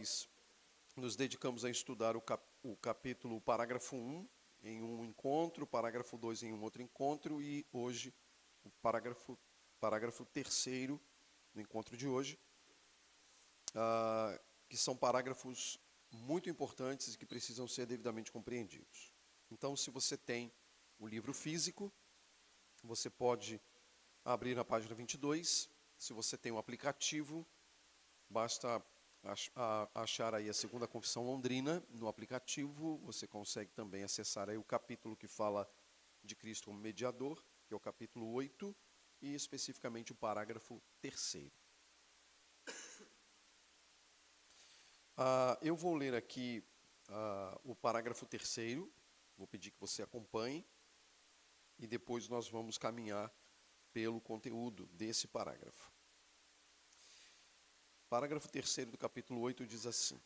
nós 0.00 0.26
nos 0.96 1.14
dedicamos 1.14 1.62
a 1.62 1.70
estudar 1.70 2.16
o, 2.16 2.22
cap, 2.22 2.42
o 2.62 2.74
capítulo, 2.74 3.36
o 3.36 3.40
parágrafo 3.40 3.96
1 3.96 4.26
em 4.62 4.82
um 4.82 5.04
encontro, 5.04 5.64
o 5.64 5.66
parágrafo 5.66 6.16
2 6.16 6.44
em 6.44 6.54
um 6.54 6.62
outro 6.62 6.80
encontro 6.80 7.42
e 7.42 7.66
hoje 7.70 8.14
o 8.64 8.70
parágrafo, 8.82 9.38
parágrafo 9.78 10.24
terceiro 10.24 10.98
no 11.52 11.60
encontro 11.60 11.98
de 11.98 12.08
hoje, 12.08 12.38
ah, 13.74 14.40
que 14.70 14.76
são 14.78 14.96
parágrafos 14.96 15.78
muito 16.10 16.48
importantes 16.48 17.12
e 17.14 17.18
que 17.18 17.26
precisam 17.26 17.68
ser 17.68 17.84
devidamente 17.84 18.32
compreendidos. 18.32 19.12
Então, 19.50 19.76
se 19.76 19.90
você 19.90 20.16
tem 20.16 20.50
o 20.98 21.06
livro 21.06 21.34
físico, 21.34 21.92
você 22.82 23.10
pode 23.10 23.60
abrir 24.24 24.54
na 24.54 24.64
página 24.64 24.94
22. 24.94 25.68
Se 25.98 26.14
você 26.14 26.38
tem 26.38 26.52
o 26.52 26.54
um 26.54 26.58
aplicativo, 26.58 27.46
basta 28.30 28.82
achar 29.94 30.34
aí 30.34 30.48
a 30.48 30.54
segunda 30.54 30.88
confissão 30.88 31.24
londrina 31.24 31.84
no 31.90 32.08
aplicativo, 32.08 32.98
você 32.98 33.26
consegue 33.26 33.70
também 33.72 34.02
acessar 34.02 34.48
aí 34.48 34.56
o 34.56 34.64
capítulo 34.64 35.16
que 35.16 35.28
fala 35.28 35.70
de 36.22 36.34
Cristo 36.34 36.66
como 36.66 36.78
mediador, 36.78 37.42
que 37.66 37.74
é 37.74 37.76
o 37.76 37.80
capítulo 37.80 38.32
8, 38.32 38.74
e 39.20 39.34
especificamente 39.34 40.12
o 40.12 40.14
parágrafo 40.14 40.82
terceiro. 41.00 41.52
Ah, 45.22 45.58
eu 45.60 45.76
vou 45.76 45.94
ler 45.94 46.14
aqui 46.14 46.64
ah, 47.10 47.60
o 47.62 47.76
parágrafo 47.76 48.24
terceiro, 48.24 48.90
vou 49.36 49.46
pedir 49.46 49.70
que 49.70 49.78
você 49.78 50.02
acompanhe, 50.02 50.66
e 51.78 51.86
depois 51.86 52.26
nós 52.26 52.48
vamos 52.48 52.78
caminhar 52.78 53.30
pelo 53.92 54.18
conteúdo 54.18 54.86
desse 54.86 55.28
parágrafo. 55.28 55.92
Parágrafo 58.10 58.48
3 58.48 58.86
do 58.86 58.98
capítulo 58.98 59.40
8 59.40 59.64
diz 59.64 59.86
assim: 59.86 60.20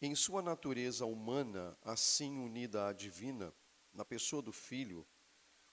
Em 0.00 0.14
sua 0.14 0.40
natureza 0.40 1.04
humana, 1.04 1.76
assim 1.82 2.38
unida 2.38 2.86
à 2.86 2.92
divina, 2.92 3.52
na 3.92 4.04
pessoa 4.04 4.40
do 4.40 4.52
Filho, 4.52 5.04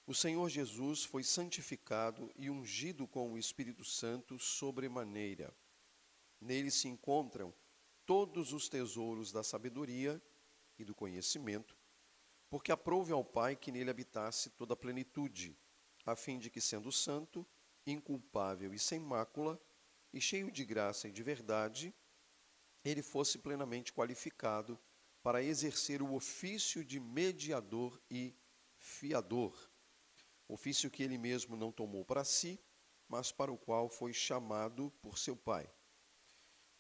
o 0.08 0.16
Senhor 0.16 0.50
Jesus 0.50 1.04
foi 1.04 1.24
santificado 1.24 2.32
e 2.36 2.50
ungido 2.50 3.08
com 3.08 3.32
o 3.32 3.38
Espírito 3.38 3.86
Santo 3.86 4.40
sobremaneira. 4.40 5.56
Nele 6.42 6.72
se 6.72 6.88
encontram 6.88 7.54
todos 8.04 8.52
os 8.52 8.68
tesouros 8.68 9.32
da 9.32 9.44
sabedoria 9.44 10.20
e 10.80 10.84
do 10.84 10.96
conhecimento, 10.96 11.78
porque 12.50 12.72
aprouve 12.72 13.14
ao 13.14 13.24
Pai 13.24 13.56
que 13.56 13.72
nele 13.72 13.92
habitasse 13.92 14.50
toda 14.50 14.74
a 14.74 14.78
plenitude, 14.78 15.56
a 16.04 16.16
fim 16.16 16.40
de 16.40 16.50
que, 16.50 16.60
sendo 16.60 16.92
santo, 16.92 17.46
inculpável 17.86 18.74
e 18.74 18.80
sem 18.80 19.00
mácula, 19.00 19.62
e 20.14 20.20
cheio 20.20 20.52
de 20.52 20.66
graça 20.66 21.08
e 21.08 21.12
de 21.12 21.24
verdade, 21.24 21.94
ele 22.84 23.02
fosse 23.02 23.38
plenamente 23.38 23.94
qualificado 23.94 24.80
para 25.22 25.44
exercer 25.44 26.02
o 26.02 26.14
ofício 26.14 26.84
de 26.84 27.00
mediador 27.00 28.02
e 28.10 28.36
fiador, 28.78 29.70
ofício 30.48 30.90
que 30.90 31.04
ele 31.04 31.18
mesmo 31.18 31.56
não 31.56 31.72
tomou 31.72 32.06
para 32.06 32.24
si, 32.24 32.60
mas 33.08 33.32
para 33.32 33.52
o 33.52 33.58
qual 33.58 33.90
foi 33.90 34.14
chamado 34.14 34.92
por 35.02 35.18
seu 35.18 35.36
Pai. 35.36 35.70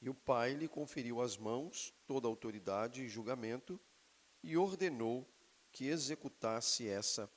E 0.02 0.09
o 0.09 0.14
pai 0.14 0.53
lhe 0.53 0.67
conferiu 0.67 1.21
às 1.21 1.38
mãos 1.38 1.93
toda 2.08 2.27
a 2.27 2.30
autoridade 2.30 3.03
e 3.03 3.09
julgamento 3.09 3.80
e 4.41 4.55
ordenou 4.55 5.27
que 5.71 5.88
executasse 5.88 6.88
essa 6.88 7.30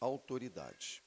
autoridade. 0.00 1.03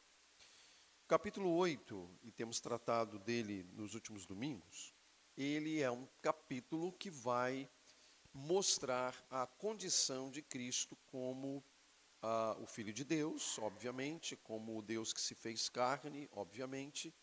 Capítulo 1.07 1.55
8, 1.55 2.19
e 2.21 2.31
temos 2.33 2.59
tratado 2.59 3.17
dele 3.17 3.63
nos 3.75 3.93
últimos 3.93 4.25
domingos, 4.25 4.93
ele 5.37 5.81
é 5.81 5.89
um 5.89 6.05
capítulo 6.21 6.91
que 6.91 7.09
vai 7.09 7.69
mostrar 8.33 9.15
a 9.29 9.47
condição 9.47 10.29
de 10.29 10.41
Cristo 10.41 10.97
como 11.05 11.63
ah, 12.21 12.57
o 12.59 12.67
Filho 12.67 12.91
de 12.91 13.05
Deus, 13.05 13.57
obviamente, 13.57 14.35
como 14.35 14.77
o 14.77 14.81
Deus 14.81 15.13
que 15.13 15.21
se 15.21 15.33
fez 15.33 15.69
carne, 15.69 16.29
obviamente, 16.33 17.15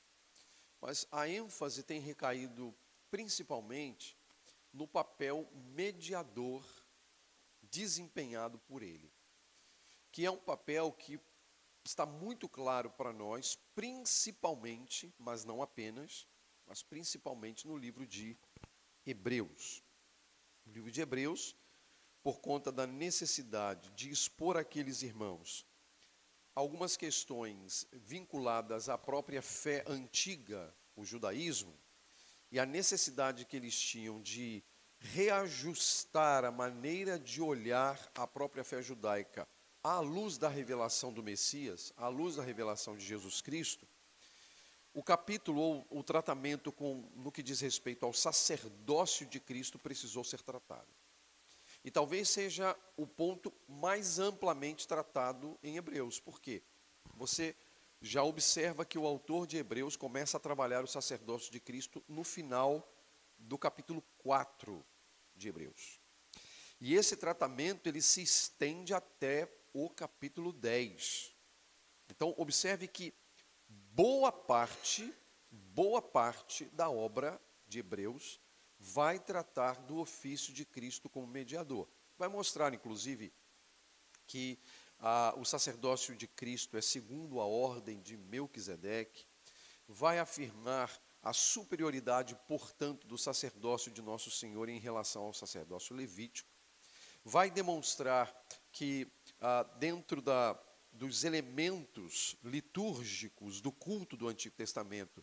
mas 0.81 1.07
a 1.13 1.29
ênfase 1.29 1.83
tem 1.83 2.01
recaído 2.01 2.75
principalmente 3.11 4.17
no 4.73 4.89
papel 4.89 5.47
mediador 5.53 6.65
desempenhado 7.61 8.59
por 8.61 8.83
ele, 8.83 9.13
que 10.11 10.25
é 10.25 10.31
um 10.31 10.39
papel 10.39 10.91
que 10.91 11.21
está 11.85 12.07
muito 12.07 12.49
claro 12.49 12.91
para 12.91 13.13
nós, 13.13 13.59
principalmente, 13.75 15.15
mas 15.19 15.45
não 15.45 15.61
apenas, 15.61 16.27
mas 16.67 16.83
principalmente 16.83 17.67
no 17.67 17.77
livro 17.77 18.07
de 18.07 18.37
Hebreus. 19.05 19.83
O 20.67 20.71
livro 20.71 20.91
de 20.91 21.01
Hebreus, 21.01 21.55
por 22.23 22.41
conta 22.41 22.73
da 22.73 22.87
necessidade 22.87 23.91
de 23.91 24.11
expor 24.11 24.57
àqueles 24.57 25.03
irmãos 25.03 25.67
algumas 26.55 26.97
questões 26.97 27.87
vinculadas 27.93 28.89
à 28.89 28.97
própria 28.97 29.43
fé 29.43 29.85
antiga, 29.89 30.73
o 30.95 31.05
judaísmo, 31.05 31.77
e 32.51 32.61
a 32.61 32.65
necessidade 32.65 33.45
que 33.45 33.57
eles 33.57 33.77
tinham 33.77 34.23
de 34.23 34.63
reajustar 35.01 36.45
a 36.45 36.53
maneira 36.53 37.19
de 37.19 37.43
olhar 37.43 37.99
a 38.15 38.27
própria 38.27 38.63
fé 38.63 38.81
judaica 38.81 39.47
à 39.85 40.01
luz 40.01 40.39
da 40.39 40.49
revelação 40.49 41.13
do 41.13 41.23
Messias, 41.23 41.93
à 41.99 42.09
luz 42.09 42.37
da 42.37 42.43
revelação 42.43 42.97
de 42.97 43.05
Jesus 43.05 43.43
Cristo, 43.43 43.87
o 44.95 45.03
capítulo 45.03 45.61
ou 45.61 45.87
o 45.91 46.03
tratamento 46.03 46.73
com, 46.73 47.07
no 47.15 47.31
que 47.31 47.43
diz 47.43 47.61
respeito 47.61 48.07
ao 48.07 48.13
sacerdócio 48.15 49.27
de 49.27 49.39
Cristo 49.39 49.79
precisou 49.79 50.25
ser 50.25 50.41
tratado. 50.41 50.89
E 51.85 51.91
talvez 51.91 52.31
seja 52.31 52.75
o 52.97 53.07
ponto 53.07 53.53
mais 53.69 54.19
amplamente 54.19 54.89
tratado 54.89 55.59
em 55.63 55.77
Hebreus. 55.77 56.19
Por 56.19 56.41
quê? 56.41 56.63
Você 57.17 57.55
já 58.01 58.23
observa 58.23 58.87
que 58.87 58.99
o 58.99 59.07
autor 59.07 59.47
de 59.47 59.59
Hebreus 59.59 59.97
começa 59.97 60.39
a 60.39 60.41
trabalhar 60.41 60.83
o 60.83 60.89
sacerdócio 60.89 61.53
de 61.53 61.61
Cristo 61.61 62.03
no 62.09 62.25
final 62.25 62.91
do 63.37 63.59
capítulo 63.59 64.03
4 64.19 64.83
de 65.37 65.49
Hebreus. 65.49 66.01
E 66.81 66.95
esse 66.95 67.17
tratamento 67.17 67.87
ele 67.87 68.01
se 68.01 68.23
estende 68.23 68.95
até 68.95 69.51
o 69.75 69.91
capítulo 69.91 70.53
10. 70.53 71.35
Então, 72.09 72.33
observe 72.39 72.87
que 72.87 73.13
boa 73.69 74.31
parte, 74.31 75.13
boa 75.51 76.01
parte 76.01 76.65
da 76.67 76.89
obra 76.89 77.41
de 77.67 77.81
Hebreus 77.81 78.41
vai 78.79 79.19
tratar 79.19 79.81
do 79.83 79.99
ofício 79.99 80.53
de 80.53 80.65
Cristo 80.65 81.11
como 81.11 81.27
mediador. 81.27 81.89
Vai 82.17 82.29
mostrar, 82.29 82.73
inclusive, 82.73 83.33
que 84.27 84.59
ah, 85.01 85.35
o 85.37 85.45
sacerdócio 85.45 86.15
de 86.15 86.29
Cristo 86.29 86.77
é 86.77 86.81
segundo 86.81 87.41
a 87.41 87.45
ordem 87.45 88.01
de 88.01 88.17
Melquisedeque, 88.17 89.27
vai 89.89 90.19
afirmar 90.19 90.91
a 91.23 91.33
superioridade, 91.33 92.37
portanto, 92.47 93.07
do 93.07 93.19
sacerdócio 93.19 93.91
de 93.91 94.01
nosso 94.03 94.31
Senhor 94.31 94.69
em 94.69 94.79
relação 94.79 95.25
ao 95.25 95.35
sacerdócio 95.35 95.97
levítico, 95.97 96.49
vai 97.25 97.51
demonstrar 97.51 98.33
que 98.71 99.11
ah, 99.47 99.63
dentro 99.79 100.23
da, 100.23 100.59
dos 100.91 101.23
elementos 101.23 102.35
litúrgicos 102.43 103.61
do 103.61 103.71
culto 103.71 104.17
do 104.17 104.27
Antigo 104.27 104.57
Testamento, 104.57 105.23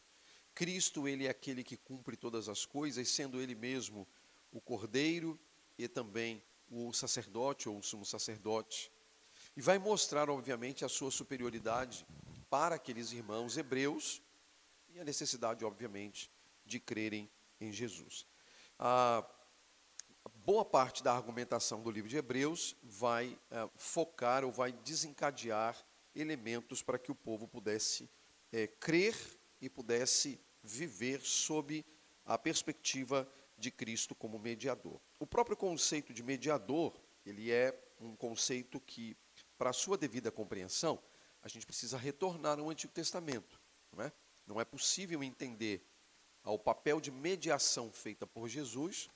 Cristo 0.54 1.08
ele 1.08 1.26
é 1.26 1.30
aquele 1.32 1.64
que 1.64 1.76
cumpre 1.76 2.16
todas 2.16 2.48
as 2.48 2.64
coisas, 2.64 3.10
sendo 3.10 3.42
ele 3.42 3.56
mesmo 3.56 4.08
o 4.52 4.62
cordeiro 4.62 5.40
e 5.76 5.88
também 5.88 6.40
o 6.70 6.94
sacerdote 6.94 7.68
ou 7.68 7.80
o 7.80 7.84
sumo 7.84 8.06
sacerdote. 8.06 8.92
E 9.58 9.62
vai 9.62 9.80
mostrar, 9.80 10.30
obviamente, 10.30 10.86
a 10.86 10.90
sua 10.90 11.10
superioridade 11.10 12.06
para 12.48 12.76
aqueles 12.76 13.12
irmãos 13.12 13.58
hebreus 13.58 14.22
e 14.94 15.00
a 15.00 15.04
necessidade, 15.04 15.66
obviamente, 15.66 16.30
de 16.64 16.80
crerem 16.80 17.28
em 17.60 17.72
Jesus. 17.72 18.28
A 18.78 19.28
boa 20.30 20.66
parte 20.66 21.04
da 21.04 21.14
argumentação 21.14 21.82
do 21.82 21.92
livro 21.92 22.10
de 22.10 22.18
Hebreus 22.18 22.76
vai 22.84 23.38
é, 23.50 23.70
focar 23.76 24.44
ou 24.44 24.52
vai 24.52 24.72
desencadear 24.72 25.78
elementos 26.16 26.82
para 26.82 27.00
que 27.00 27.12
o 27.12 27.16
povo 27.16 27.48
pudesse 27.48 28.10
é, 28.52 28.68
crer 28.68 29.16
e 29.62 29.70
pudesse 29.70 30.40
viver 30.64 31.22
sob 31.22 31.86
a 32.26 32.38
perspectiva 32.38 33.28
de 33.58 33.72
Cristo 33.72 34.16
como 34.16 34.40
mediador. 34.40 35.00
O 35.20 35.28
próprio 35.28 35.56
conceito 35.56 36.14
de 36.14 36.24
mediador, 36.24 37.00
ele 37.26 37.52
é 37.52 37.78
um 38.00 38.16
conceito 38.16 38.80
que 38.80 39.16
para 39.58 39.72
sua 39.72 39.98
devida 39.98 40.32
compreensão, 40.32 41.00
a 41.44 41.48
gente 41.48 41.66
precisa 41.66 41.98
retornar 41.98 42.60
ao 42.60 42.70
Antigo 42.70 42.94
Testamento. 42.94 43.60
Não 43.92 44.04
é, 44.04 44.12
não 44.48 44.62
é 44.62 44.66
possível 44.66 45.24
entender 45.24 45.86
o 46.44 46.58
papel 46.58 47.00
de 47.00 47.12
mediação 47.12 47.92
feita 47.92 48.26
por 48.26 48.48
Jesus 48.48 49.08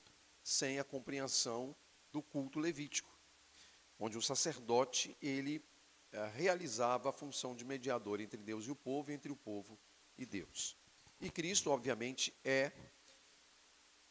sem 0.46 0.78
a 0.78 0.84
compreensão 0.84 1.74
do 2.12 2.22
culto 2.22 2.60
levítico, 2.60 3.10
onde 3.98 4.16
o 4.16 4.22
sacerdote 4.22 5.16
ele 5.20 5.60
é, 6.12 6.24
realizava 6.28 7.10
a 7.10 7.12
função 7.12 7.56
de 7.56 7.64
mediador 7.64 8.20
entre 8.20 8.40
Deus 8.40 8.66
e 8.66 8.70
o 8.70 8.76
povo, 8.76 9.10
entre 9.10 9.32
o 9.32 9.36
povo 9.36 9.76
e 10.16 10.24
Deus. 10.24 10.76
E 11.20 11.28
Cristo, 11.28 11.70
obviamente, 11.70 12.32
é 12.44 12.70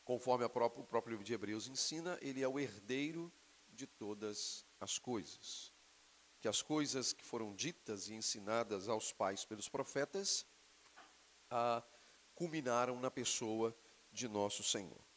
Conforme 0.03 0.47
própria, 0.49 0.83
o 0.83 0.85
próprio 0.85 1.11
livro 1.13 1.25
de 1.25 1.33
Hebreus 1.33 1.67
ensina, 1.67 2.19
ele 2.21 2.43
é 2.43 2.47
o 2.47 2.59
herdeiro 2.59 3.33
de 3.69 3.87
todas 3.87 4.63
as 4.79 4.99
coisas. 4.99 5.73
Que 6.39 6.47
as 6.47 6.61
coisas 6.61 7.11
que 7.11 7.23
foram 7.23 7.55
ditas 7.55 8.09
e 8.09 8.13
ensinadas 8.13 8.87
aos 8.87 9.11
pais 9.11 9.45
pelos 9.45 9.67
profetas 9.67 10.45
ah, 11.49 11.81
culminaram 12.35 12.99
na 12.99 13.09
pessoa 13.09 13.75
de 14.11 14.27
nosso 14.27 14.61
Senhor. 14.61 15.14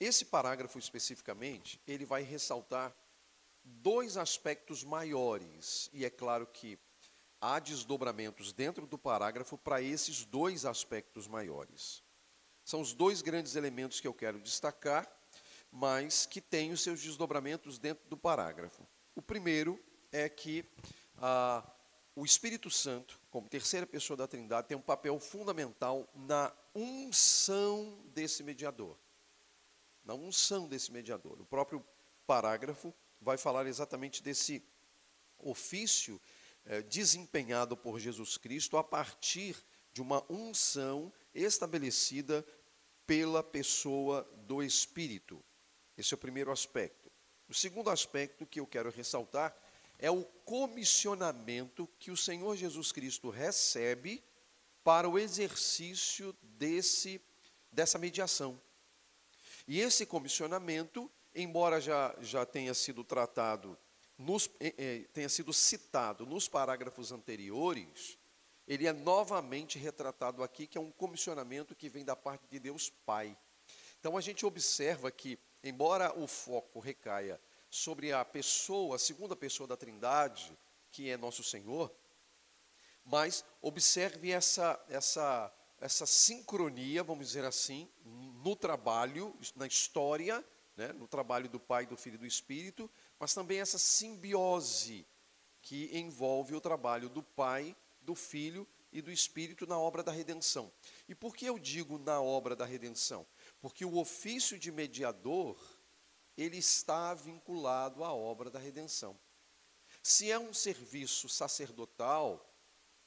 Esse 0.00 0.24
parágrafo 0.24 0.78
especificamente, 0.78 1.80
ele 1.86 2.04
vai 2.04 2.22
ressaltar 2.22 2.94
dois 3.64 4.16
aspectos 4.16 4.84
maiores, 4.84 5.90
e 5.92 6.04
é 6.04 6.10
claro 6.10 6.46
que 6.46 6.78
há 7.40 7.58
desdobramentos 7.58 8.52
dentro 8.52 8.86
do 8.86 8.96
parágrafo 8.96 9.58
para 9.58 9.82
esses 9.82 10.24
dois 10.24 10.64
aspectos 10.64 11.26
maiores. 11.26 12.02
São 12.64 12.80
os 12.80 12.92
dois 12.92 13.22
grandes 13.22 13.56
elementos 13.56 14.00
que 14.00 14.06
eu 14.06 14.14
quero 14.14 14.38
destacar, 14.40 15.10
mas 15.70 16.26
que 16.26 16.40
têm 16.40 16.70
os 16.70 16.80
seus 16.80 17.02
desdobramentos 17.02 17.78
dentro 17.78 18.08
do 18.08 18.16
parágrafo. 18.16 18.86
O 19.16 19.22
primeiro 19.22 19.82
é 20.12 20.28
que 20.28 20.64
ah, 21.16 21.68
o 22.14 22.24
Espírito 22.24 22.70
Santo, 22.70 23.20
como 23.30 23.48
terceira 23.48 23.86
pessoa 23.86 24.16
da 24.16 24.28
Trindade, 24.28 24.68
tem 24.68 24.76
um 24.76 24.82
papel 24.82 25.18
fundamental 25.18 26.08
na 26.14 26.52
unção 26.74 28.00
desse 28.14 28.44
mediador 28.44 28.96
na 30.08 30.14
unção 30.14 30.66
desse 30.66 30.90
mediador. 30.90 31.38
O 31.38 31.44
próprio 31.44 31.84
parágrafo 32.26 32.94
vai 33.20 33.36
falar 33.36 33.66
exatamente 33.66 34.22
desse 34.22 34.64
ofício 35.38 36.18
eh, 36.64 36.80
desempenhado 36.80 37.76
por 37.76 38.00
Jesus 38.00 38.38
Cristo 38.38 38.78
a 38.78 38.82
partir 38.82 39.54
de 39.92 40.00
uma 40.00 40.24
unção 40.32 41.12
estabelecida 41.34 42.42
pela 43.06 43.42
pessoa 43.42 44.22
do 44.46 44.62
Espírito. 44.62 45.44
Esse 45.94 46.14
é 46.14 46.16
o 46.16 46.18
primeiro 46.18 46.50
aspecto. 46.50 47.12
O 47.46 47.52
segundo 47.52 47.90
aspecto 47.90 48.46
que 48.46 48.60
eu 48.60 48.66
quero 48.66 48.90
ressaltar 48.90 49.54
é 49.98 50.10
o 50.10 50.24
comissionamento 50.24 51.86
que 51.98 52.10
o 52.10 52.16
Senhor 52.16 52.56
Jesus 52.56 52.92
Cristo 52.92 53.28
recebe 53.28 54.24
para 54.82 55.06
o 55.06 55.18
exercício 55.18 56.34
desse, 56.42 57.20
dessa 57.70 57.98
mediação. 57.98 58.58
E 59.68 59.80
esse 59.80 60.06
comissionamento, 60.06 61.10
embora 61.34 61.78
já, 61.78 62.16
já 62.22 62.46
tenha 62.46 62.72
sido 62.72 63.04
tratado, 63.04 63.76
nos, 64.16 64.48
eh, 64.58 64.74
eh, 64.78 65.06
tenha 65.12 65.28
sido 65.28 65.52
citado 65.52 66.24
nos 66.24 66.48
parágrafos 66.48 67.12
anteriores, 67.12 68.18
ele 68.66 68.86
é 68.86 68.94
novamente 68.94 69.78
retratado 69.78 70.42
aqui, 70.42 70.66
que 70.66 70.78
é 70.78 70.80
um 70.80 70.90
comissionamento 70.90 71.74
que 71.74 71.90
vem 71.90 72.02
da 72.02 72.16
parte 72.16 72.46
de 72.48 72.58
Deus 72.58 72.88
Pai. 73.04 73.36
Então 74.00 74.16
a 74.16 74.22
gente 74.22 74.46
observa 74.46 75.10
que, 75.10 75.38
embora 75.62 76.18
o 76.18 76.26
foco 76.26 76.80
recaia 76.80 77.38
sobre 77.68 78.10
a 78.10 78.24
pessoa, 78.24 78.96
a 78.96 78.98
segunda 78.98 79.36
pessoa 79.36 79.66
da 79.66 79.76
Trindade, 79.76 80.50
que 80.90 81.10
é 81.10 81.16
nosso 81.18 81.44
Senhor, 81.44 81.94
mas 83.04 83.44
observe 83.60 84.30
essa, 84.30 84.82
essa, 84.88 85.54
essa 85.78 86.06
sincronia, 86.06 87.02
vamos 87.02 87.26
dizer 87.26 87.44
assim, 87.44 87.86
no 88.42 88.54
trabalho, 88.54 89.34
na 89.56 89.66
história, 89.66 90.44
né, 90.76 90.92
no 90.92 91.08
trabalho 91.08 91.48
do 91.48 91.58
Pai, 91.58 91.86
do 91.86 91.96
Filho 91.96 92.14
e 92.14 92.18
do 92.18 92.26
Espírito, 92.26 92.90
mas 93.18 93.34
também 93.34 93.60
essa 93.60 93.78
simbiose 93.78 95.06
que 95.60 95.90
envolve 95.98 96.54
o 96.54 96.60
trabalho 96.60 97.08
do 97.08 97.22
Pai, 97.22 97.76
do 98.00 98.14
Filho 98.14 98.66
e 98.92 99.02
do 99.02 99.10
Espírito 99.10 99.66
na 99.66 99.78
obra 99.78 100.02
da 100.02 100.12
redenção. 100.12 100.72
E 101.08 101.14
por 101.14 101.36
que 101.36 101.46
eu 101.46 101.58
digo 101.58 101.98
na 101.98 102.20
obra 102.20 102.54
da 102.54 102.64
redenção? 102.64 103.26
Porque 103.60 103.84
o 103.84 103.98
ofício 103.98 104.58
de 104.58 104.70
mediador, 104.70 105.58
ele 106.36 106.58
está 106.58 107.12
vinculado 107.14 108.04
à 108.04 108.12
obra 108.12 108.50
da 108.50 108.58
redenção. 108.58 109.18
Se 110.02 110.30
é 110.30 110.38
um 110.38 110.54
serviço 110.54 111.28
sacerdotal, 111.28 112.44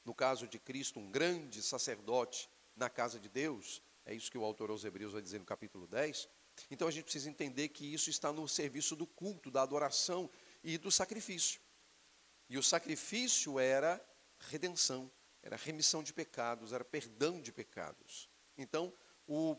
no 0.04 0.14
caso 0.14 0.46
de 0.46 0.58
Cristo, 0.58 1.00
um 1.00 1.10
grande 1.10 1.62
sacerdote 1.62 2.50
na 2.76 2.90
casa 2.90 3.18
de 3.18 3.28
Deus, 3.28 3.82
é 4.04 4.14
isso 4.14 4.30
que 4.30 4.38
o 4.38 4.44
autor 4.44 4.70
aos 4.70 4.84
Hebreus 4.84 5.12
vai 5.12 5.22
dizer 5.22 5.38
no 5.38 5.44
capítulo 5.44 5.86
10. 5.86 6.28
Então 6.70 6.88
a 6.88 6.90
gente 6.90 7.04
precisa 7.04 7.30
entender 7.30 7.68
que 7.68 7.92
isso 7.92 8.10
está 8.10 8.32
no 8.32 8.48
serviço 8.48 8.96
do 8.96 9.06
culto, 9.06 9.50
da 9.50 9.62
adoração 9.62 10.30
e 10.62 10.76
do 10.76 10.90
sacrifício. 10.90 11.60
E 12.48 12.58
o 12.58 12.62
sacrifício 12.62 13.58
era 13.58 14.04
redenção, 14.38 15.10
era 15.42 15.56
remissão 15.56 16.02
de 16.02 16.12
pecados, 16.12 16.72
era 16.72 16.84
perdão 16.84 17.40
de 17.40 17.52
pecados. 17.52 18.28
Então, 18.58 18.92
o 19.26 19.56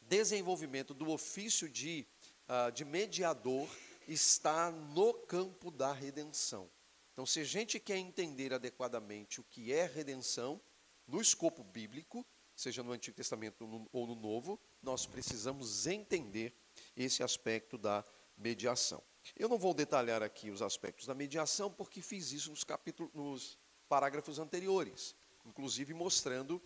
desenvolvimento 0.00 0.92
do 0.92 1.10
ofício 1.10 1.68
de, 1.68 2.06
uh, 2.48 2.70
de 2.72 2.84
mediador 2.84 3.68
está 4.06 4.70
no 4.70 5.14
campo 5.14 5.70
da 5.70 5.92
redenção. 5.92 6.70
Então, 7.12 7.24
se 7.24 7.40
a 7.40 7.44
gente 7.44 7.78
quer 7.78 7.96
entender 7.96 8.52
adequadamente 8.52 9.40
o 9.40 9.44
que 9.44 9.72
é 9.72 9.86
redenção, 9.86 10.60
no 11.06 11.20
escopo 11.20 11.62
bíblico, 11.62 12.26
seja 12.62 12.82
no 12.82 12.92
Antigo 12.92 13.16
Testamento 13.16 13.88
ou 13.92 14.06
no 14.06 14.14
Novo, 14.14 14.58
nós 14.82 15.04
precisamos 15.04 15.86
entender 15.86 16.54
esse 16.96 17.22
aspecto 17.22 17.76
da 17.76 18.04
mediação. 18.36 19.02
Eu 19.36 19.48
não 19.48 19.58
vou 19.58 19.74
detalhar 19.74 20.22
aqui 20.22 20.50
os 20.50 20.62
aspectos 20.62 21.06
da 21.06 21.14
mediação, 21.14 21.70
porque 21.70 22.00
fiz 22.00 22.32
isso 22.32 22.50
nos, 22.50 22.64
capítulos, 22.64 23.12
nos 23.14 23.58
parágrafos 23.88 24.38
anteriores, 24.38 25.14
inclusive 25.44 25.92
mostrando 25.92 26.62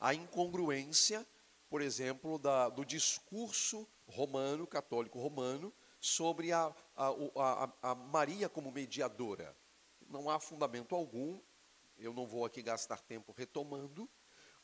a 0.00 0.14
incongruência, 0.14 1.26
por 1.68 1.80
exemplo, 1.80 2.38
da, 2.38 2.68
do 2.68 2.84
discurso 2.84 3.86
romano, 4.06 4.66
católico 4.66 5.20
romano, 5.20 5.72
sobre 6.00 6.52
a, 6.52 6.74
a, 6.96 7.08
a, 7.36 7.90
a 7.90 7.94
Maria 7.94 8.48
como 8.48 8.70
mediadora. 8.70 9.56
Não 10.08 10.30
há 10.30 10.40
fundamento 10.40 10.94
algum, 10.94 11.40
eu 11.96 12.12
não 12.12 12.26
vou 12.26 12.44
aqui 12.44 12.62
gastar 12.62 13.00
tempo 13.00 13.32
retomando, 13.32 14.08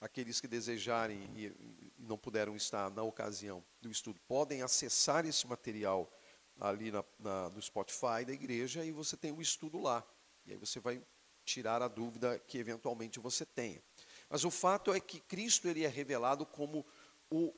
aqueles 0.04 0.38
que 0.40 0.46
desejarem 0.46 1.18
e, 1.34 1.52
não 1.98 2.18
puderam 2.18 2.54
estar 2.54 2.90
na 2.90 3.02
ocasião 3.02 3.64
do 3.80 3.90
estudo 3.90 4.20
podem 4.28 4.60
acessar 4.60 5.24
esse 5.24 5.46
material 5.46 6.12
ali 6.60 6.92
na, 6.92 7.02
na, 7.18 7.48
no 7.48 7.62
Spotify 7.62 8.24
da 8.26 8.32
igreja 8.32 8.84
e 8.84 8.92
você 8.92 9.16
tem 9.16 9.32
o 9.32 9.40
estudo 9.40 9.80
lá. 9.80 10.04
E 10.44 10.52
aí 10.52 10.58
você 10.58 10.78
vai 10.78 11.02
tirar 11.44 11.80
a 11.80 11.88
dúvida 11.88 12.38
que 12.46 12.58
eventualmente 12.58 13.18
você 13.18 13.46
tenha. 13.46 13.82
Mas 14.28 14.44
o 14.44 14.50
fato 14.50 14.92
é 14.92 15.00
que 15.00 15.18
Cristo 15.20 15.66
ele 15.66 15.84
é 15.84 15.88
revelado 15.88 16.44
como 16.44 16.84
o 17.30 17.54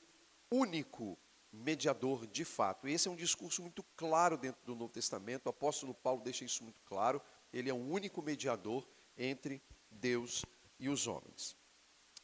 único 0.49 1.19
mediador 1.53 2.25
de 2.29 2.45
fato. 2.45 2.87
Esse 2.87 3.09
é 3.09 3.11
um 3.11 3.17
discurso 3.17 3.63
muito 3.63 3.83
claro 3.97 4.37
dentro 4.37 4.65
do 4.65 4.77
Novo 4.77 4.93
Testamento. 4.93 5.47
O 5.47 5.51
apóstolo 5.51 5.93
Paulo 5.93 6.23
deixa 6.23 6.45
isso 6.45 6.63
muito 6.63 6.81
claro. 6.85 7.21
Ele 7.53 7.69
é 7.69 7.75
o 7.75 7.77
único 7.77 8.23
mediador 8.23 8.87
entre 9.19 9.61
Deus 9.91 10.45
e 10.79 10.89
os 10.89 11.09
homens. 11.09 11.57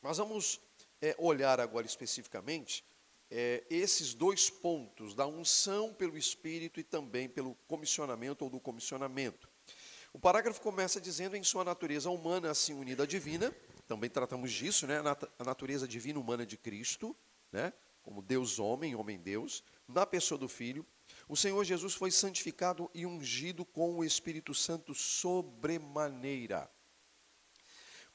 Nós 0.03 0.19
vamos 0.19 0.61
é, 1.01 1.15
olhar 1.17 1.61
agora 1.61 1.87
especificamente 1.87 2.85
é, 3.31 3.65
esses 3.71 4.13
dois 4.13 4.51
pontos 4.51 5.15
da 5.15 5.27
unção 5.27 5.95
pelo 5.95 6.19
Espírito 6.19 6.81
e 6.81 6.83
também 6.83 7.29
pelo 7.29 7.55
comissionamento 7.67 8.45
ou 8.45 8.51
do 8.51 8.61
comissionamento. 8.61 9.49
O 10.13 10.19
parágrafo 10.19 10.61
começa 10.61 11.01
dizendo 11.01 11.37
em 11.37 11.45
sua 11.45 11.65
natureza 11.65 12.11
humana 12.11 12.51
assim 12.51 12.75
unida 12.75 13.05
à 13.05 13.07
divina, 13.07 13.55
também 13.87 14.11
tratamos 14.11 14.53
disso, 14.53 14.87
né? 14.87 14.99
A 15.39 15.45
natureza 15.45 15.89
divina 15.89 16.19
humana 16.19 16.45
de 16.45 16.57
Cristo, 16.57 17.17
né? 17.51 17.73
Como 18.03 18.21
Deus 18.21 18.59
homem, 18.59 18.95
homem 18.97 19.19
Deus, 19.19 19.63
na 19.87 20.05
pessoa 20.05 20.37
do 20.37 20.49
Filho, 20.49 20.85
o 21.29 21.37
Senhor 21.37 21.63
Jesus 21.65 21.95
foi 21.95 22.11
santificado 22.11 22.91
e 22.93 23.07
ungido 23.07 23.65
com 23.65 23.97
o 23.97 24.05
Espírito 24.05 24.53
Santo 24.53 24.93
sobremaneira. 24.95 26.69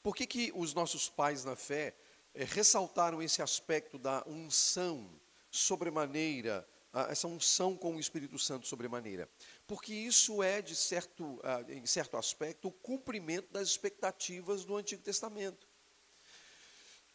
Por 0.02 0.14
que, 0.14 0.26
que 0.26 0.52
os 0.54 0.74
nossos 0.74 1.08
pais 1.08 1.44
na 1.44 1.56
fé 1.56 1.94
é, 2.34 2.44
ressaltaram 2.44 3.22
esse 3.22 3.42
aspecto 3.42 3.98
da 3.98 4.22
unção 4.26 5.10
sobremaneira, 5.50 6.68
essa 7.10 7.28
unção 7.28 7.76
com 7.76 7.96
o 7.96 8.00
Espírito 8.00 8.38
Santo 8.38 8.66
sobremaneira? 8.66 9.28
Porque 9.66 9.92
isso 9.92 10.42
é, 10.42 10.62
de 10.62 10.74
certo, 10.74 11.40
em 11.68 11.84
certo 11.86 12.16
aspecto, 12.16 12.68
o 12.68 12.72
cumprimento 12.72 13.52
das 13.52 13.68
expectativas 13.68 14.64
do 14.64 14.76
Antigo 14.76 15.02
Testamento. 15.02 15.68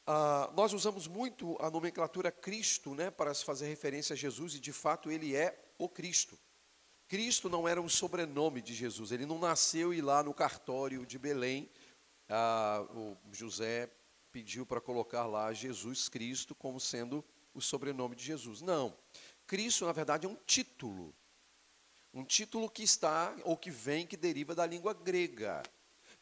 Ah, 0.06 0.52
nós 0.54 0.74
usamos 0.74 1.08
muito 1.08 1.56
a 1.62 1.72
nomenclatura 1.72 2.30
Cristo 2.30 2.94
né, 2.94 3.10
para 3.10 3.34
se 3.34 3.46
fazer 3.46 3.68
referência 3.68 4.14
a 4.14 4.18
Jesus, 4.18 4.54
e 4.56 4.60
de 4.60 4.74
fato 4.74 5.10
ele 5.10 5.34
é 5.36 5.58
o 5.78 5.88
Cristo. 5.88 6.38
Cristo 7.08 7.50
não 7.50 7.68
era 7.68 7.82
um 7.82 7.88
sobrenome 7.88 8.62
de 8.62 8.74
Jesus, 8.74 9.12
ele 9.12 9.26
não 9.26 9.40
nasceu 9.40 9.94
e 9.94 10.02
lá 10.02 10.22
no 10.22 10.34
cartório 10.34 11.06
de 11.06 11.18
Belém 11.18 11.70
ah, 12.30 12.86
o 12.92 13.18
José 13.32 13.90
pediu 14.32 14.66
para 14.66 14.82
colocar 14.82 15.26
lá 15.26 15.54
Jesus 15.54 16.10
Cristo 16.10 16.56
como 16.56 16.80
sendo 16.80 17.24
o 17.54 17.62
sobrenome 17.62 18.16
de 18.16 18.24
Jesus. 18.24 18.62
Não. 18.62 18.98
Cristo, 19.46 19.86
na 19.86 19.92
verdade, 19.92 20.26
é 20.26 20.30
um 20.30 20.36
título. 20.36 21.14
Um 22.14 22.24
título 22.24 22.70
que 22.70 22.84
está, 22.84 23.36
ou 23.44 23.58
que 23.58 23.70
vem, 23.70 24.08
que 24.08 24.18
deriva 24.18 24.56
da 24.56 24.66
língua 24.66 24.94
grega. 24.94 25.62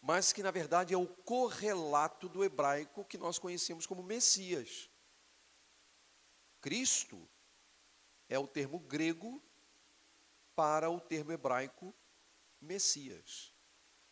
Mas 0.01 0.33
que, 0.33 0.41
na 0.43 0.51
verdade, 0.51 0.93
é 0.93 0.97
o 0.97 1.07
correlato 1.07 2.27
do 2.27 2.43
hebraico 2.43 3.05
que 3.05 3.17
nós 3.17 3.37
conhecemos 3.37 3.85
como 3.85 4.03
Messias. 4.03 4.89
Cristo 6.59 7.27
é 8.27 8.37
o 8.37 8.47
termo 8.47 8.79
grego 8.79 9.41
para 10.55 10.89
o 10.89 10.99
termo 10.99 11.31
hebraico 11.31 11.93
Messias. 12.59 13.53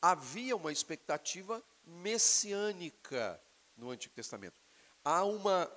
Havia 0.01 0.55
uma 0.55 0.71
expectativa 0.71 1.63
messiânica 1.89 3.41
no 3.77 3.89
Antigo 3.89 4.13
Testamento. 4.13 4.59
Há 5.03 5.23
uma, 5.23 5.71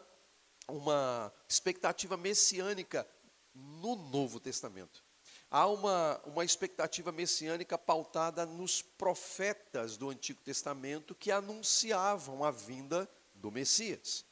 uma 0.69 1.33
expectativa 1.49 2.17
messiânica 2.17 3.07
no 3.55 3.97
Novo 3.97 4.41
Testamento. 4.41 5.03
Há 5.51 5.67
uma, 5.67 6.21
uma 6.25 6.45
expectativa 6.45 7.13
messiânica 7.13 7.77
pautada 7.77 8.47
nos 8.47 8.81
profetas 8.81 9.97
do 9.97 10.09
Antigo 10.09 10.41
Testamento 10.43 11.15
que 11.15 11.31
anunciavam 11.31 12.43
a 12.43 12.51
vinda 12.51 13.09
do 13.35 13.51
Messias. 13.51 14.25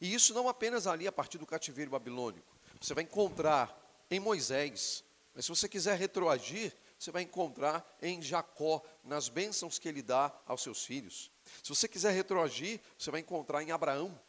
E 0.00 0.12
isso 0.12 0.34
não 0.34 0.48
apenas 0.48 0.86
ali 0.86 1.06
a 1.06 1.12
partir 1.12 1.38
do 1.38 1.46
cativeiro 1.46 1.90
babilônico. 1.90 2.56
Você 2.80 2.92
vai 2.92 3.04
encontrar 3.04 3.76
em 4.10 4.18
Moisés, 4.18 5.04
mas 5.34 5.44
se 5.44 5.50
você 5.50 5.68
quiser 5.68 5.96
retroagir, 5.96 6.74
você 6.98 7.10
vai 7.10 7.22
encontrar 7.22 7.96
em 8.02 8.20
Jacó, 8.20 8.82
nas 9.04 9.28
bênçãos 9.28 9.78
que 9.78 9.88
ele 9.88 10.02
dá 10.02 10.36
aos 10.46 10.62
seus 10.62 10.84
filhos. 10.84 11.30
Se 11.62 11.68
você 11.68 11.86
quiser 11.86 12.12
retroagir, 12.12 12.80
você 12.98 13.10
vai 13.10 13.20
encontrar 13.20 13.62
em 13.62 13.70
Abraão. 13.70 14.20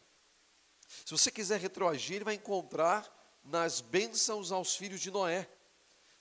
Se 0.88 1.12
você 1.12 1.32
quiser 1.32 1.60
retroagir, 1.60 2.18
ele 2.18 2.26
vai 2.26 2.36
encontrar 2.36 3.08
nas 3.44 3.82
bênçãos 3.82 4.52
aos 4.52 4.76
filhos 4.76 5.02
de 5.02 5.10
Noé. 5.10 5.50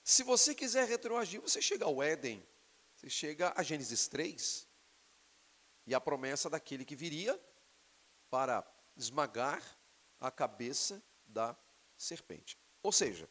Se 0.03 0.23
você 0.23 0.55
quiser 0.55 0.87
retroagir, 0.87 1.39
você 1.39 1.61
chega 1.61 1.85
ao 1.85 2.01
Éden, 2.01 2.43
você 2.95 3.09
chega 3.09 3.53
a 3.55 3.61
Gênesis 3.61 4.07
3, 4.07 4.67
e 5.85 5.95
a 5.95 5.99
promessa 5.99 6.49
daquele 6.49 6.85
que 6.85 6.95
viria 6.95 7.39
para 8.29 8.63
esmagar 8.95 9.61
a 10.19 10.29
cabeça 10.29 11.01
da 11.25 11.55
serpente. 11.97 12.57
Ou 12.83 12.91
seja, 12.91 13.27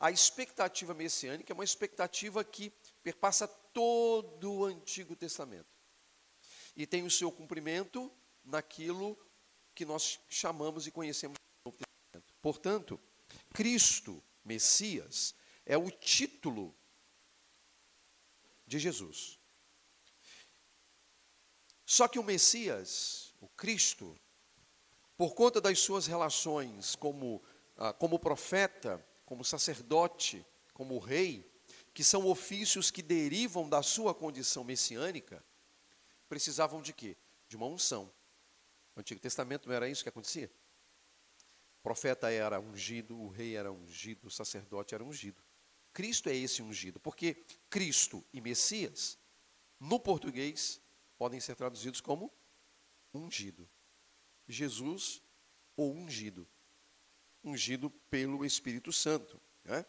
a 0.00 0.10
expectativa 0.10 0.94
messiânica 0.94 1.52
é 1.52 1.54
uma 1.54 1.62
expectativa 1.62 2.42
que 2.42 2.72
perpassa 3.02 3.46
todo 3.46 4.50
o 4.50 4.64
Antigo 4.64 5.14
Testamento 5.14 5.68
e 6.74 6.86
tem 6.86 7.04
o 7.04 7.10
seu 7.10 7.30
cumprimento 7.30 8.10
naquilo 8.42 9.18
que 9.74 9.84
nós 9.84 10.18
chamamos 10.26 10.86
e 10.86 10.90
conhecemos 10.90 11.36
do 11.36 11.70
Novo 11.70 11.78
Testamento. 11.78 12.34
Portanto, 12.40 13.00
Cristo, 13.52 14.22
Messias, 14.42 15.34
é 15.66 15.76
o 15.76 15.90
título 15.90 16.74
de 18.66 18.78
Jesus. 18.78 19.38
Só 21.84 22.08
que 22.08 22.18
o 22.18 22.24
Messias, 22.24 23.34
o 23.38 23.48
Cristo, 23.48 24.18
por 25.14 25.34
conta 25.34 25.60
das 25.60 25.78
suas 25.78 26.06
relações 26.06 26.96
como, 26.96 27.42
ah, 27.76 27.92
como 27.92 28.18
profeta, 28.18 29.04
como 29.30 29.44
sacerdote, 29.44 30.44
como 30.74 30.98
rei, 30.98 31.48
que 31.94 32.02
são 32.02 32.26
ofícios 32.26 32.90
que 32.90 33.00
derivam 33.00 33.68
da 33.68 33.80
sua 33.80 34.12
condição 34.12 34.64
messiânica, 34.64 35.40
precisavam 36.28 36.82
de 36.82 36.92
quê? 36.92 37.16
De 37.46 37.56
uma 37.56 37.66
unção. 37.66 38.12
No 38.96 38.98
Antigo 38.98 39.20
Testamento 39.20 39.68
não 39.68 39.76
era 39.76 39.88
isso 39.88 40.02
que 40.02 40.08
acontecia? 40.08 40.50
O 41.78 41.82
profeta 41.84 42.28
era 42.28 42.58
ungido, 42.58 43.16
o 43.16 43.28
rei 43.28 43.54
era 43.54 43.70
ungido, 43.70 44.26
o 44.26 44.30
sacerdote 44.32 44.96
era 44.96 45.04
ungido. 45.04 45.40
Cristo 45.92 46.28
é 46.28 46.34
esse 46.34 46.60
ungido, 46.60 46.98
porque 46.98 47.44
Cristo 47.70 48.24
e 48.32 48.40
Messias, 48.40 49.16
no 49.78 50.00
português, 50.00 50.80
podem 51.16 51.38
ser 51.38 51.54
traduzidos 51.54 52.00
como 52.00 52.32
ungido. 53.14 53.70
Jesus 54.48 55.22
ou 55.76 55.94
ungido, 55.94 56.48
ungido 57.44 57.90
pelo 58.10 58.44
Espírito 58.44 58.92
Santo. 58.92 59.40
Né? 59.64 59.84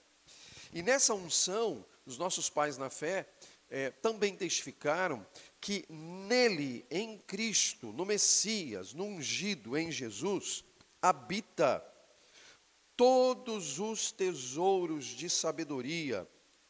E 0.74 0.82
nessa 0.82 1.14
unção, 1.14 1.86
os 2.06 2.18
nossos 2.18 2.50
pais 2.50 2.78
na 2.78 2.90
fé 2.90 3.28
é, 3.70 3.90
também 3.90 4.36
testificaram 4.36 5.26
que 5.60 5.86
nele, 5.90 6.86
em 6.90 7.18
Cristo, 7.18 7.92
no 7.94 8.06
Messias, 8.06 8.94
no 8.94 9.06
ungido, 9.06 9.78
em 9.78 9.92
Jesus, 9.92 10.64
habita 11.02 11.84
todos 12.96 13.80
os 13.80 14.12
tesouros 14.12 15.06
de 15.06 15.30
sabedoria 15.30 16.28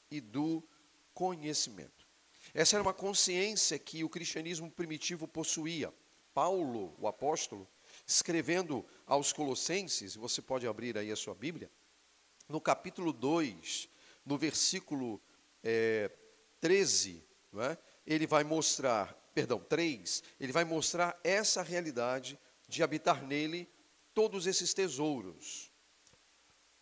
e 0.09 0.21
do 0.21 0.63
conhecimento. 1.13 2.07
Essa 2.53 2.75
era 2.75 2.83
uma 2.83 2.93
consciência 2.93 3.79
que 3.79 4.03
o 4.03 4.09
cristianismo 4.09 4.69
primitivo 4.69 5.27
possuía. 5.27 5.93
Paulo, 6.33 6.95
o 6.99 7.07
apóstolo, 7.07 7.67
escrevendo 8.11 8.85
aos 9.05 9.31
Colossenses, 9.31 10.15
você 10.15 10.41
pode 10.41 10.67
abrir 10.67 10.97
aí 10.97 11.11
a 11.11 11.15
sua 11.15 11.33
Bíblia, 11.33 11.71
no 12.47 12.59
capítulo 12.59 13.13
2, 13.13 13.87
no 14.25 14.37
versículo 14.37 15.21
é, 15.63 16.11
13, 16.59 17.23
é? 17.57 17.77
ele 18.05 18.27
vai 18.27 18.43
mostrar, 18.43 19.13
perdão, 19.33 19.59
3, 19.59 20.23
ele 20.39 20.51
vai 20.51 20.65
mostrar 20.65 21.17
essa 21.23 21.61
realidade 21.61 22.37
de 22.67 22.83
habitar 22.83 23.23
nele 23.23 23.69
todos 24.13 24.45
esses 24.45 24.73
tesouros. 24.73 25.71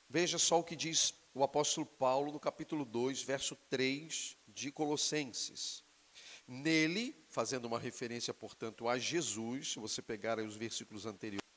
Veja 0.09 0.39
só 0.39 0.59
o 0.59 0.63
que 0.63 0.75
diz 0.75 1.13
o 1.33 1.43
apóstolo 1.43 1.86
Paulo 1.86 2.31
no 2.31 2.39
capítulo 2.39 2.83
2, 2.83 3.21
verso 3.21 3.55
3 3.69 4.36
de 4.48 4.71
Colossenses. 4.71 5.83
Nele, 6.51 7.15
fazendo 7.27 7.65
uma 7.65 7.77
referência, 7.77 8.34
portanto, 8.34 8.89
a 8.89 8.98
Jesus, 8.98 9.74
se 9.74 9.79
você 9.79 10.01
pegar 10.01 10.39
os 10.39 10.56
versículos 10.56 11.06
anteriores, 11.06 11.48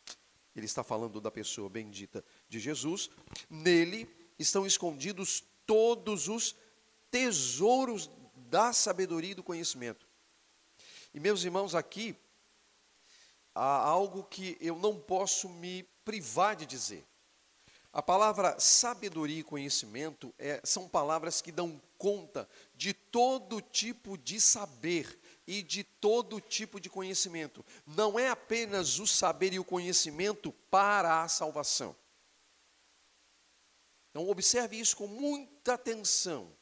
ele 0.54 0.66
está 0.66 0.84
falando 0.84 1.18
da 1.18 1.30
pessoa 1.30 1.70
bendita 1.70 2.22
de 2.46 2.60
Jesus. 2.60 3.08
Nele 3.48 4.06
estão 4.38 4.66
escondidos 4.66 5.42
todos 5.64 6.28
os 6.28 6.54
tesouros 7.10 8.10
da 8.50 8.74
sabedoria 8.74 9.30
e 9.30 9.34
do 9.34 9.42
conhecimento. 9.42 10.06
E 11.14 11.18
meus 11.18 11.42
irmãos, 11.42 11.74
aqui 11.74 12.14
há 13.54 13.78
algo 13.78 14.24
que 14.24 14.58
eu 14.60 14.76
não 14.76 15.00
posso 15.00 15.48
me 15.48 15.84
privar 16.04 16.54
de 16.54 16.66
dizer. 16.66 17.02
A 17.90 18.02
palavra 18.02 18.60
sabedoria 18.60 19.40
e 19.40 19.42
conhecimento 19.42 20.34
é, 20.38 20.60
são 20.62 20.86
palavras 20.86 21.40
que 21.40 21.50
dão 21.50 21.80
conta 22.02 22.48
de 22.74 22.92
todo 22.92 23.60
tipo 23.60 24.18
de 24.18 24.40
saber 24.40 25.20
e 25.46 25.62
de 25.62 25.84
todo 25.84 26.40
tipo 26.40 26.80
de 26.80 26.90
conhecimento. 26.90 27.64
Não 27.86 28.18
é 28.18 28.28
apenas 28.28 28.98
o 28.98 29.06
saber 29.06 29.52
e 29.52 29.60
o 29.60 29.64
conhecimento 29.64 30.50
para 30.68 31.22
a 31.22 31.28
salvação. 31.28 31.94
Então, 34.10 34.28
observe 34.28 34.80
isso 34.80 34.96
com 34.96 35.06
muita 35.06 35.74
atenção. 35.74 36.52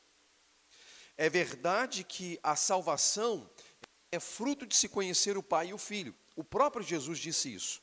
É 1.16 1.30
verdade 1.30 2.04
que 2.04 2.38
a 2.42 2.54
salvação 2.54 3.50
é 4.12 4.20
fruto 4.20 4.66
de 4.66 4.76
se 4.76 4.90
conhecer 4.90 5.38
o 5.38 5.42
Pai 5.42 5.68
e 5.68 5.73
o 5.73 5.78
Filho. 5.78 6.14
O 6.37 6.44
próprio 6.44 6.85
Jesus 6.85 7.18
disse 7.18 7.54
isso, 7.54 7.82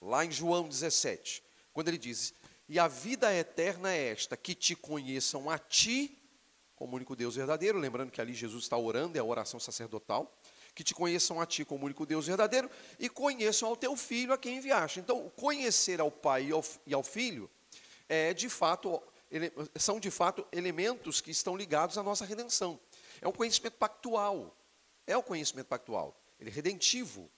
lá 0.00 0.24
em 0.24 0.32
João 0.32 0.68
17, 0.68 1.44
quando 1.72 1.88
ele 1.88 1.98
diz: 1.98 2.34
e 2.68 2.78
a 2.78 2.88
vida 2.88 3.32
eterna 3.34 3.92
é 3.92 4.08
esta: 4.08 4.36
que 4.36 4.54
te 4.54 4.74
conheçam 4.74 5.48
a 5.48 5.58
ti, 5.58 6.15
como 6.76 6.94
único 6.94 7.16
Deus 7.16 7.34
verdadeiro. 7.34 7.78
Lembrando 7.78 8.12
que 8.12 8.20
ali 8.20 8.34
Jesus 8.34 8.64
está 8.64 8.76
orando, 8.76 9.16
é 9.16 9.20
a 9.20 9.24
oração 9.24 9.58
sacerdotal. 9.58 10.32
Que 10.74 10.84
te 10.84 10.94
conheçam 10.94 11.40
a 11.40 11.46
ti 11.46 11.64
como 11.64 11.86
único 11.86 12.04
Deus 12.04 12.26
verdadeiro 12.26 12.70
e 12.98 13.08
conheçam 13.08 13.68
ao 13.68 13.76
teu 13.76 13.96
filho 13.96 14.32
a 14.32 14.38
quem 14.38 14.58
enviaste. 14.58 15.00
Então, 15.00 15.30
conhecer 15.30 16.00
ao 16.00 16.10
pai 16.10 16.48
e 16.48 16.52
ao, 16.52 16.64
e 16.86 16.92
ao 16.92 17.02
filho 17.02 17.50
é 18.08 18.34
de 18.34 18.50
fato, 18.50 19.02
ele, 19.30 19.50
são 19.76 19.98
de 19.98 20.10
fato 20.10 20.46
elementos 20.52 21.22
que 21.22 21.30
estão 21.30 21.56
ligados 21.56 21.96
à 21.96 22.02
nossa 22.02 22.26
redenção. 22.26 22.78
É 23.22 23.26
um 23.26 23.32
conhecimento 23.32 23.74
pactual. 23.78 24.54
É 25.06 25.16
o 25.16 25.22
conhecimento 25.22 25.66
pactual. 25.66 26.14
Ele 26.38 26.50
é 26.50 26.52
redentivo. 26.52 27.30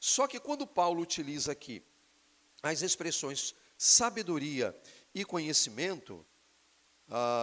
Só 0.00 0.26
que 0.26 0.40
quando 0.40 0.66
Paulo 0.66 1.02
utiliza 1.02 1.52
aqui 1.52 1.82
as 2.62 2.80
expressões 2.80 3.54
sabedoria 3.76 4.74
e 5.14 5.24
conhecimento, 5.24 6.24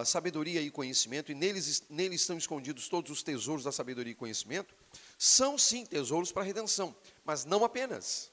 sabedoria 0.06 0.62
e 0.62 0.70
conhecimento, 0.70 1.32
e 1.32 1.36
neles, 1.36 1.84
neles 1.90 2.22
estão 2.22 2.38
escondidos 2.38 2.88
todos 2.88 3.12
os 3.12 3.24
tesouros 3.24 3.64
da 3.64 3.72
sabedoria 3.72 4.12
e 4.12 4.16
conhecimento, 4.16 4.76
são 5.18 5.58
sim 5.58 5.86
tesouros 5.86 6.32
para 6.32 6.44
a 6.44 6.46
redenção, 6.46 6.96
mas 7.24 7.46
não 7.46 7.64
apenas. 7.64 8.32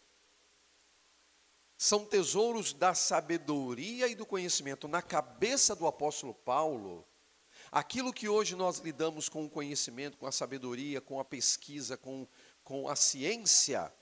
São 1.78 2.04
tesouros 2.04 2.72
da 2.72 2.94
sabedoria 2.94 4.06
e 4.06 4.14
do 4.14 4.26
conhecimento. 4.26 4.86
Na 4.86 5.02
cabeça 5.02 5.74
do 5.74 5.86
apóstolo 5.86 6.34
Paulo, 6.34 7.04
aquilo 7.72 8.12
que 8.12 8.28
hoje 8.28 8.54
nós 8.54 8.78
lidamos 8.78 9.28
com 9.28 9.44
o 9.44 9.50
conhecimento, 9.50 10.16
com 10.16 10.26
a 10.26 10.32
sabedoria, 10.32 11.00
com 11.00 11.18
a 11.18 11.24
pesquisa, 11.24 11.96
com, 11.96 12.28
com 12.62 12.88
a 12.88 12.94
ciência, 12.94 13.92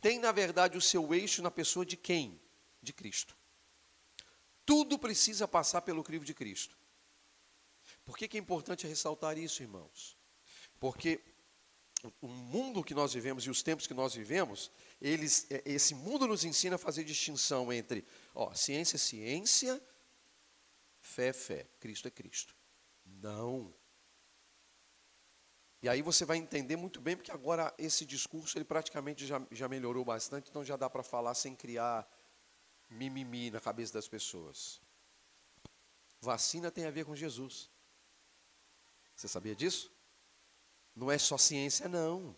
tem 0.00 0.18
na 0.18 0.32
verdade 0.32 0.78
o 0.78 0.80
seu 0.80 1.12
eixo 1.12 1.42
na 1.42 1.50
pessoa 1.50 1.84
de 1.84 1.96
quem? 1.96 2.40
De 2.80 2.92
Cristo. 2.92 3.37
Tudo 4.68 4.98
precisa 4.98 5.48
passar 5.48 5.80
pelo 5.80 6.04
crivo 6.04 6.26
de 6.26 6.34
Cristo. 6.34 6.76
Por 8.04 8.18
que, 8.18 8.28
que 8.28 8.36
é 8.36 8.40
importante 8.40 8.86
ressaltar 8.86 9.38
isso, 9.38 9.62
irmãos? 9.62 10.14
Porque 10.78 11.24
o 12.20 12.28
mundo 12.28 12.84
que 12.84 12.92
nós 12.92 13.14
vivemos 13.14 13.44
e 13.44 13.48
os 13.48 13.62
tempos 13.62 13.86
que 13.86 13.94
nós 13.94 14.12
vivemos, 14.12 14.70
eles, 15.00 15.46
é, 15.50 15.62
esse 15.64 15.94
mundo 15.94 16.26
nos 16.26 16.44
ensina 16.44 16.76
a 16.76 16.78
fazer 16.78 17.02
distinção 17.02 17.72
entre 17.72 18.04
ó, 18.34 18.52
ciência 18.52 18.96
é 18.96 18.98
ciência, 18.98 19.82
fé 21.00 21.28
é 21.28 21.32
fé, 21.32 21.66
Cristo 21.80 22.06
é 22.06 22.10
Cristo. 22.10 22.54
Não. 23.06 23.74
E 25.80 25.88
aí 25.88 26.02
você 26.02 26.26
vai 26.26 26.36
entender 26.36 26.76
muito 26.76 27.00
bem, 27.00 27.16
porque 27.16 27.32
agora 27.32 27.74
esse 27.78 28.04
discurso 28.04 28.58
ele 28.58 28.66
praticamente 28.66 29.26
já, 29.26 29.40
já 29.50 29.66
melhorou 29.66 30.04
bastante, 30.04 30.50
então 30.50 30.62
já 30.62 30.76
dá 30.76 30.90
para 30.90 31.02
falar 31.02 31.32
sem 31.32 31.56
criar 31.56 32.06
mimimi 32.88 33.50
na 33.50 33.60
cabeça 33.60 33.92
das 33.92 34.08
pessoas. 34.08 34.80
Vacina 36.20 36.70
tem 36.70 36.84
a 36.84 36.90
ver 36.90 37.04
com 37.04 37.14
Jesus. 37.14 37.70
Você 39.14 39.28
sabia 39.28 39.54
disso? 39.54 39.92
Não 40.94 41.10
é 41.10 41.18
só 41.18 41.38
ciência, 41.38 41.88
não. 41.88 42.36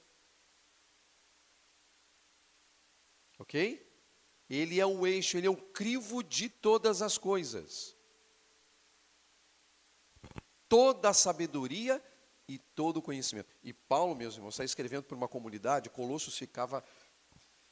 Ok? 3.38 3.87
Ele 4.49 4.80
é 4.80 4.85
o 4.85 5.07
eixo, 5.07 5.37
ele 5.37 5.47
é 5.47 5.50
o 5.50 5.57
crivo 5.57 6.23
de 6.23 6.49
todas 6.49 7.02
as 7.02 7.16
coisas. 7.16 7.97
Toda 10.69 11.11
a 11.11 11.14
sabedoria 11.14 12.02
e 12.47 12.59
todo 12.59 12.99
o 12.99 13.02
conhecimento. 13.02 13.49
E 13.62 13.73
Paulo, 13.73 14.14
meus 14.14 14.35
irmãos, 14.35 14.54
está 14.54 14.64
escrevendo 14.64 15.04
para 15.04 15.16
uma 15.16 15.28
comunidade, 15.28 15.88
Colossos 15.88 16.37
ficava 16.37 16.85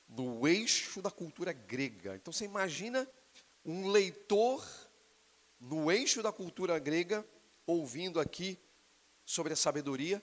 no 0.09 0.47
eixo 0.47 1.03
da 1.03 1.11
cultura 1.11 1.53
grega. 1.53 2.17
Então 2.17 2.33
você 2.33 2.45
imagina 2.45 3.09
um 3.65 3.89
leitor 3.89 4.67
no 5.61 5.91
eixo 5.91 6.23
da 6.23 6.33
cultura 6.33 6.79
grega, 6.79 7.27
ouvindo 7.67 8.19
aqui 8.19 8.59
sobre 9.25 9.53
a 9.53 9.57
sabedoria, 9.57 10.23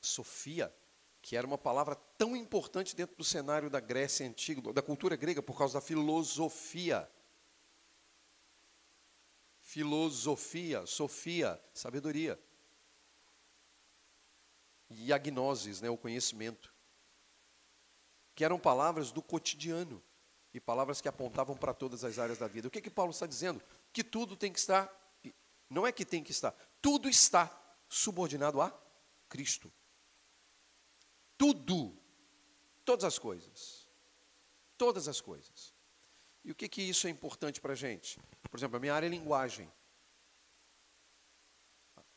Sofia, 0.00 0.74
que 1.22 1.36
era 1.36 1.46
uma 1.46 1.56
palavra 1.56 1.94
tão 1.94 2.36
importante 2.36 2.94
dentro 2.94 3.16
do 3.16 3.24
cenário 3.24 3.70
da 3.70 3.78
Grécia 3.78 4.26
antiga, 4.26 4.72
da 4.72 4.82
cultura 4.82 5.14
grega, 5.14 5.40
por 5.40 5.56
causa 5.56 5.74
da 5.74 5.80
filosofia. 5.80 7.08
Filosofia, 9.60 10.84
sofia, 10.84 11.58
sabedoria 11.72 12.38
e 14.90 15.12
agnoses, 15.12 15.80
né, 15.80 15.88
o 15.88 15.96
conhecimento, 15.96 16.71
que 18.34 18.44
eram 18.44 18.58
palavras 18.58 19.10
do 19.10 19.22
cotidiano 19.22 20.02
e 20.54 20.60
palavras 20.60 21.00
que 21.00 21.08
apontavam 21.08 21.56
para 21.56 21.72
todas 21.72 22.04
as 22.04 22.18
áreas 22.18 22.38
da 22.38 22.46
vida. 22.46 22.68
O 22.68 22.70
que 22.70 22.80
que 22.80 22.90
Paulo 22.90 23.10
está 23.10 23.26
dizendo? 23.26 23.62
Que 23.92 24.04
tudo 24.04 24.36
tem 24.36 24.52
que 24.52 24.58
estar, 24.58 24.90
não 25.68 25.86
é 25.86 25.92
que 25.92 26.04
tem 26.04 26.22
que 26.22 26.30
estar, 26.30 26.54
tudo 26.80 27.08
está 27.08 27.50
subordinado 27.88 28.60
a 28.60 28.72
Cristo. 29.28 29.72
Tudo, 31.36 31.96
todas 32.84 33.04
as 33.04 33.18
coisas, 33.18 33.88
todas 34.76 35.08
as 35.08 35.20
coisas. 35.20 35.74
E 36.44 36.50
o 36.50 36.54
que 36.54 36.68
que 36.68 36.82
isso 36.82 37.06
é 37.06 37.10
importante 37.10 37.60
para 37.60 37.72
a 37.72 37.76
gente? 37.76 38.18
Por 38.50 38.58
exemplo, 38.58 38.76
a 38.76 38.80
minha 38.80 38.94
área 38.94 39.06
é 39.06 39.10
linguagem. 39.10 39.70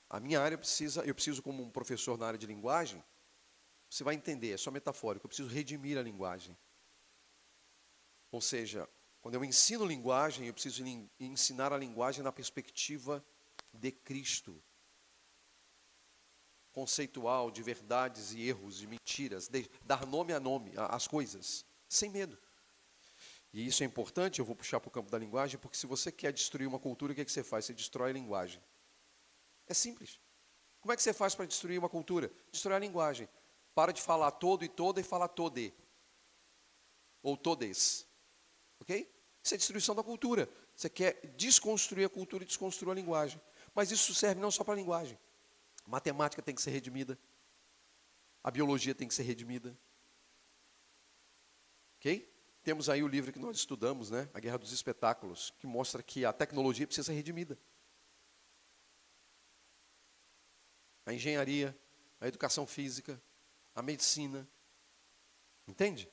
A 0.10 0.20
minha 0.20 0.40
área 0.40 0.58
precisa, 0.58 1.04
eu 1.04 1.14
preciso 1.14 1.42
como 1.42 1.64
um 1.64 1.70
professor 1.70 2.18
na 2.18 2.28
área 2.28 2.40
de 2.40 2.46
linguagem, 2.46 3.04
você 3.96 4.04
vai 4.04 4.14
entender, 4.14 4.52
é 4.52 4.58
só 4.58 4.70
metafórico, 4.72 5.26
eu 5.26 5.30
preciso 5.30 5.48
redimir 5.48 5.98
a 5.98 6.02
linguagem. 6.02 6.58
Ou 8.30 8.42
seja, 8.42 8.90
quando 9.22 9.36
eu 9.36 9.46
ensino 9.46 9.86
linguagem, 9.86 10.48
eu 10.48 10.54
preciso 10.54 10.84
ensinar 11.18 11.72
a 11.72 11.78
linguagem 11.78 12.22
na 12.22 12.30
perspectiva 12.30 13.26
de 13.74 13.94
Cristo. 13.94 14.62
Conceitual, 16.74 17.50
de 17.50 17.64
verdades 17.64 18.34
e 18.34 18.42
erros, 18.42 18.80
de 18.80 18.86
mentiras, 18.86 19.48
de 19.48 19.66
dar 19.86 20.06
nome 20.06 20.34
a 20.34 20.42
nome 20.42 20.74
às 20.76 21.08
coisas, 21.08 21.66
sem 21.88 22.10
medo. 22.10 22.38
E 23.54 23.66
isso 23.66 23.82
é 23.82 23.86
importante, 23.86 24.40
eu 24.40 24.46
vou 24.46 24.58
puxar 24.58 24.82
para 24.82 24.90
o 24.90 24.92
campo 24.92 25.10
da 25.10 25.18
linguagem, 25.18 25.58
porque 25.58 25.78
se 25.78 25.88
você 25.88 26.12
quer 26.12 26.34
destruir 26.34 26.68
uma 26.68 26.80
cultura, 26.80 27.14
o 27.14 27.16
que, 27.16 27.22
é 27.22 27.26
que 27.26 27.32
você 27.32 27.46
faz? 27.46 27.64
Você 27.64 27.74
destrói 27.74 28.10
a 28.10 28.14
linguagem. 28.14 28.62
É 29.66 29.74
simples. 29.74 30.20
Como 30.82 30.92
é 30.92 30.98
que 30.98 31.02
você 31.02 31.14
faz 31.14 31.34
para 31.34 31.46
destruir 31.46 31.80
uma 31.80 31.88
cultura? 31.88 32.30
Destruir 32.52 32.76
a 32.76 32.80
linguagem. 32.80 33.30
Para 33.76 33.92
de 33.92 34.02
falar 34.02 34.32
todo 34.32 34.66
e 34.66 34.70
toda 34.70 35.00
e 35.00 35.04
falar 35.04 35.28
tode. 35.28 35.72
Ou 37.22 37.38
todes. 37.38 38.08
Ok? 38.80 39.08
Isso 39.44 39.54
é 39.54 39.58
destruição 39.58 39.94
da 39.94 40.02
cultura. 40.02 40.50
Você 40.76 40.90
quer 40.90 41.34
desconstruir 41.36 42.06
a 42.06 42.10
cultura 42.10 42.44
e 42.44 42.48
desconstruir 42.48 42.92
a 42.92 42.96
linguagem. 42.96 43.40
Mas 43.76 43.92
isso 43.92 44.16
serve 44.16 44.42
não 44.42 44.50
só 44.50 44.64
para 44.64 44.74
a 44.74 44.78
linguagem. 44.78 45.20
A 45.86 45.90
matemática 45.90 46.42
tem 46.42 46.56
que 46.56 46.62
ser 46.62 46.72
redimida. 46.72 47.20
A 48.42 48.50
biologia 48.50 48.96
tem 48.96 49.08
que 49.08 49.14
ser 49.14 49.24
redimida. 49.24 49.78
Ok? 51.98 52.34
Temos 52.64 52.90
aí 52.90 53.04
o 53.04 53.08
livro 53.08 53.32
que 53.32 53.38
nós 53.38 53.58
estudamos, 53.58 54.10
né? 54.10 54.28
A 54.34 54.40
Guerra 54.40 54.58
dos 54.58 54.72
Espetáculos, 54.72 55.54
que 55.60 55.68
mostra 55.68 56.02
que 56.02 56.26
a 56.26 56.34
tecnologia 56.34 56.88
precisa 56.88 57.06
ser 57.06 57.14
redimida. 57.14 57.60
a 61.06 61.14
engenharia, 61.14 61.78
a 62.20 62.28
educação 62.28 62.66
física, 62.66 63.22
a 63.76 63.82
medicina. 63.82 64.48
Entende? 65.68 66.10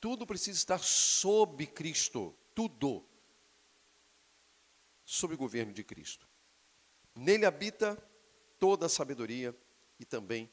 Tudo 0.00 0.26
precisa 0.26 0.56
estar 0.56 0.78
sob 0.78 1.66
Cristo. 1.66 2.34
Tudo. 2.54 3.04
Sob 5.04 5.34
o 5.34 5.38
governo 5.38 5.72
de 5.72 5.82
Cristo. 5.82 6.28
Nele 7.14 7.44
habita 7.44 7.96
toda 8.58 8.86
a 8.86 8.88
sabedoria 8.88 9.54
e 9.98 10.04
também 10.04 10.50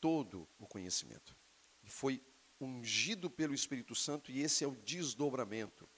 todo 0.00 0.48
o 0.58 0.66
conhecimento. 0.66 1.36
Ele 1.82 1.90
foi 1.90 2.22
ungido 2.60 3.30
pelo 3.30 3.54
Espírito 3.54 3.94
Santo 3.94 4.30
e 4.30 4.42
esse 4.42 4.64
é 4.64 4.66
o 4.66 4.76
desdobramento. 4.76 5.88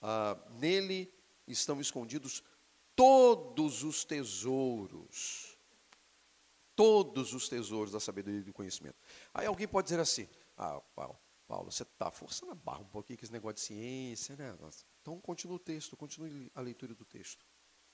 Ah, 0.00 0.38
nele 0.50 1.12
estão 1.46 1.80
escondidos 1.80 2.42
todos 2.94 3.82
os 3.82 4.04
tesouros 4.04 5.49
todos 6.80 7.34
os 7.34 7.46
tesouros 7.46 7.92
da 7.92 8.00
sabedoria 8.00 8.40
e 8.40 8.42
do 8.42 8.54
conhecimento. 8.54 8.96
Aí 9.34 9.46
alguém 9.46 9.68
pode 9.68 9.84
dizer 9.84 10.00
assim: 10.00 10.26
Ah, 10.56 10.80
Paulo, 10.96 11.20
Paulo 11.46 11.70
você 11.70 11.82
está 11.82 12.10
forçando 12.10 12.52
a 12.52 12.54
barra 12.54 12.80
um 12.80 12.88
pouquinho 12.88 13.18
com 13.18 13.24
esse 13.26 13.32
negócio 13.32 13.56
de 13.56 13.60
ciência, 13.60 14.34
né? 14.34 14.56
Então 15.02 15.20
continue 15.20 15.56
o 15.56 15.58
texto, 15.58 15.94
continue 15.94 16.50
a 16.54 16.60
leitura 16.62 16.94
do 16.94 17.04
texto. 17.04 17.44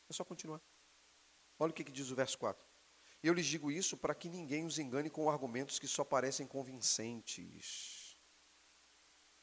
É 0.09 0.13
só 0.13 0.25
continuar. 0.25 0.63
Olha 1.59 1.71
o 1.71 1.75
que, 1.75 1.83
que 1.83 1.91
diz 1.91 2.13
o 2.13 2.15
verso 2.15 2.39
4. 2.39 2.65
Eu 3.25 3.35
lhes 3.35 3.47
digo 3.47 3.73
isso 3.73 3.97
para 3.97 4.15
que 4.15 4.29
ninguém 4.29 4.65
os 4.65 4.79
engane 4.79 5.11
com 5.11 5.29
argumentos 5.29 5.81
que 5.81 5.89
só 5.89 6.05
parecem 6.05 6.47
convincentes. 6.47 8.17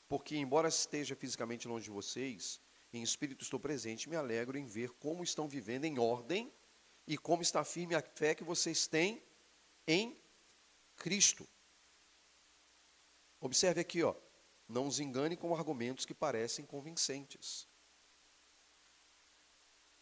Porque, 0.08 0.38
embora 0.38 0.70
esteja 0.70 1.18
fisicamente 1.18 1.68
longe 1.68 1.84
de 1.84 1.92
vocês, 1.92 2.62
em 2.94 3.04
espírito 3.04 3.44
estou 3.44 3.60
presente, 3.60 4.08
me 4.08 4.16
alegro 4.16 4.58
em 4.58 4.66
ver 4.66 4.92
como 4.92 5.22
estão 5.22 5.50
vivendo 5.50 5.84
em 5.84 6.00
ordem 6.00 6.50
e 7.06 7.18
como 7.18 7.42
está 7.42 7.66
firme 7.66 7.94
a 7.94 8.02
fé 8.02 8.34
que 8.34 8.44
vocês 8.46 8.88
têm 8.88 9.22
em 9.88 10.18
Cristo. 10.96 11.48
Observe 13.40 13.82
aqui, 13.82 14.04
ó, 14.04 14.16
não 14.68 14.88
os 14.88 15.00
engane 15.00 15.36
com 15.36 15.56
argumentos 15.56 16.06
que 16.06 16.14
parecem 16.14 16.66
convincentes. 16.66 17.68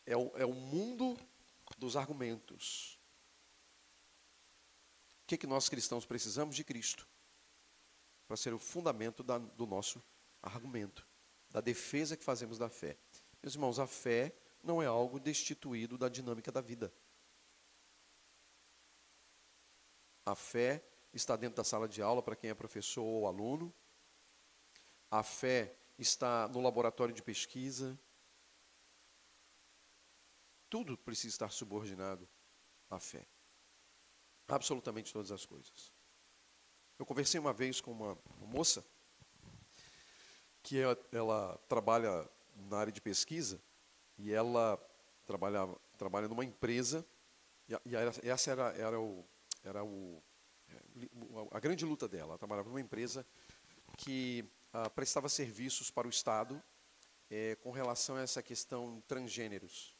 É 0.05 0.15
o, 0.15 0.31
é 0.37 0.45
o 0.45 0.53
mundo 0.53 1.17
dos 1.77 1.95
argumentos. 1.95 2.99
O 5.23 5.27
que, 5.27 5.37
que 5.37 5.47
nós 5.47 5.69
cristãos 5.69 6.05
precisamos 6.05 6.55
de 6.55 6.63
Cristo? 6.63 7.07
Para 8.27 8.37
ser 8.37 8.53
o 8.53 8.59
fundamento 8.59 9.23
da, 9.23 9.37
do 9.37 9.65
nosso 9.65 10.03
argumento, 10.41 11.07
da 11.49 11.61
defesa 11.61 12.17
que 12.17 12.23
fazemos 12.23 12.57
da 12.57 12.69
fé. 12.69 12.97
Meus 13.41 13.55
irmãos, 13.55 13.79
a 13.79 13.87
fé 13.87 14.35
não 14.63 14.81
é 14.81 14.85
algo 14.85 15.19
destituído 15.19 15.97
da 15.97 16.09
dinâmica 16.09 16.51
da 16.51 16.61
vida. 16.61 16.93
A 20.25 20.35
fé 20.35 20.83
está 21.13 21.35
dentro 21.35 21.57
da 21.57 21.63
sala 21.63 21.87
de 21.87 22.01
aula 22.01 22.21
para 22.21 22.35
quem 22.35 22.49
é 22.49 22.53
professor 22.53 23.03
ou 23.03 23.27
aluno. 23.27 23.73
A 25.09 25.23
fé 25.23 25.75
está 25.97 26.47
no 26.47 26.61
laboratório 26.61 27.13
de 27.13 27.21
pesquisa. 27.21 27.99
Tudo 30.69 30.97
precisa 30.97 31.35
estar 31.35 31.51
subordinado 31.51 32.27
à 32.89 32.99
fé. 32.99 33.25
Absolutamente 34.47 35.11
todas 35.11 35.31
as 35.31 35.45
coisas. 35.45 35.91
Eu 36.97 37.05
conversei 37.05 37.39
uma 37.39 37.51
vez 37.51 37.81
com 37.81 37.91
uma, 37.91 38.17
moça 38.41 38.85
que 40.61 40.77
ela, 40.79 40.97
ela, 41.11 41.57
trabalha 41.67 42.29
na 42.55 42.77
área 42.77 42.91
de 42.93 43.01
pesquisa 43.01 43.59
e 44.17 44.31
ela 44.31 44.77
trabalhava, 45.25 45.79
trabalha 45.97 46.27
numa 46.27 46.45
empresa 46.45 47.05
e, 47.67 47.73
e 47.85 48.29
essa 48.29 48.51
era, 48.51 48.69
era 48.77 48.99
o, 48.99 49.25
era 49.63 49.83
o, 49.83 50.21
é, 50.69 50.75
a 51.51 51.59
grande 51.59 51.85
luta 51.85 52.07
dela. 52.07 52.31
Ela 52.31 52.37
trabalhava 52.37 52.69
numa 52.69 52.81
empresa 52.81 53.25
que 53.97 54.45
ah, 54.73 54.89
prestava 54.89 55.27
serviços 55.29 55.91
para 55.91 56.07
o 56.07 56.09
Estado 56.09 56.61
é, 57.29 57.55
com 57.55 57.71
relação 57.71 58.15
a 58.15 58.21
essa 58.21 58.41
questão 58.41 59.01
transgêneros. 59.07 59.95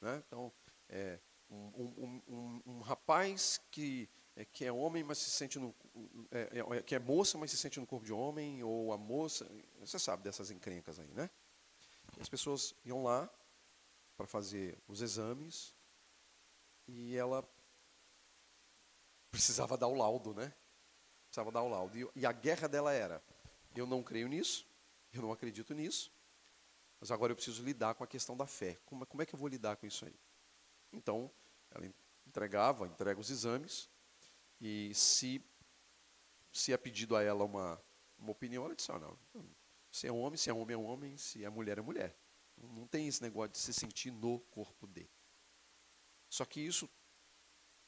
Né? 0.00 0.22
Então, 0.26 0.52
é, 0.88 1.18
um, 1.50 1.56
um, 1.56 2.22
um, 2.28 2.62
um, 2.66 2.80
rapaz 2.80 3.60
que 3.70 4.08
é, 4.36 4.44
que 4.44 4.64
é 4.64 4.72
homem, 4.72 5.02
mas 5.02 5.18
se 5.18 5.30
sente 5.30 5.58
no, 5.58 5.74
é, 6.30 6.60
é, 6.76 6.82
que 6.82 6.94
é 6.94 6.98
moça, 6.98 7.36
mas 7.36 7.50
se 7.50 7.56
sente 7.56 7.80
no 7.80 7.86
corpo 7.86 8.06
de 8.06 8.12
homem, 8.12 8.62
ou 8.62 8.92
a 8.92 8.96
moça, 8.96 9.50
você 9.80 9.98
sabe 9.98 10.22
dessas 10.22 10.50
encrencas 10.50 10.98
aí, 11.00 11.12
né? 11.12 11.28
As 12.20 12.28
pessoas 12.28 12.74
iam 12.84 13.02
lá 13.02 13.28
para 14.16 14.26
fazer 14.26 14.78
os 14.86 15.02
exames 15.02 15.74
e 16.86 17.16
ela 17.16 17.42
precisava 19.30 19.76
dar 19.76 19.86
o 19.88 19.94
laudo, 19.94 20.34
né? 20.34 20.52
Precisava 21.26 21.50
dar 21.50 21.62
o 21.62 21.68
laudo. 21.68 22.10
E, 22.14 22.26
a 22.26 22.32
guerra 22.32 22.68
dela 22.68 22.92
era: 22.92 23.22
eu 23.74 23.86
não 23.86 24.02
creio 24.02 24.28
nisso, 24.28 24.66
eu 25.12 25.22
não 25.22 25.32
acredito 25.32 25.74
nisso, 25.74 26.12
mas 27.00 27.10
agora 27.10 27.32
eu 27.32 27.36
preciso 27.36 27.62
lidar 27.62 27.94
com 27.94 28.04
a 28.04 28.06
questão 28.06 28.36
da 28.36 28.46
fé. 28.46 28.78
Como, 28.84 29.06
como 29.06 29.22
é 29.22 29.26
que 29.26 29.34
eu 29.34 29.38
vou 29.38 29.48
lidar 29.48 29.76
com 29.76 29.86
isso 29.86 30.04
aí? 30.04 30.14
Então, 30.92 31.30
ela 31.70 31.90
entregava, 32.26 32.86
entrega 32.86 33.20
os 33.20 33.30
exames, 33.30 33.88
e 34.60 34.92
se, 34.94 35.44
se 36.52 36.72
é 36.72 36.76
pedido 36.76 37.14
a 37.14 37.22
ela 37.22 37.44
uma, 37.44 37.80
uma 38.18 38.32
opinião, 38.32 38.64
ela 38.64 38.74
disse, 38.74 38.90
ah, 38.90 38.98
não, 38.98 39.16
se 39.90 40.06
é 40.06 40.12
homem, 40.12 40.36
se 40.36 40.50
é 40.50 40.52
homem 40.52 40.74
é 40.74 40.78
homem, 40.78 41.16
se 41.16 41.44
é 41.44 41.48
mulher 41.48 41.78
é 41.78 41.82
mulher. 41.82 42.16
Não 42.56 42.86
tem 42.86 43.06
esse 43.06 43.22
negócio 43.22 43.50
de 43.52 43.58
se 43.58 43.72
sentir 43.72 44.10
no 44.10 44.40
corpo 44.40 44.86
de. 44.86 45.08
Só 46.28 46.44
que 46.44 46.60
isso 46.60 46.88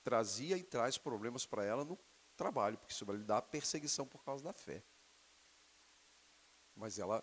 trazia 0.02 0.56
e 0.56 0.62
traz 0.62 0.98
problemas 0.98 1.46
para 1.46 1.64
ela 1.64 1.84
no 1.84 1.98
trabalho, 2.36 2.78
porque 2.78 2.92
isso 2.92 3.04
vai 3.04 3.16
lhe 3.16 3.24
dar 3.24 3.42
perseguição 3.42 4.06
por 4.06 4.24
causa 4.24 4.42
da 4.42 4.52
fé. 4.52 4.82
Mas 6.74 6.98
ela 6.98 7.22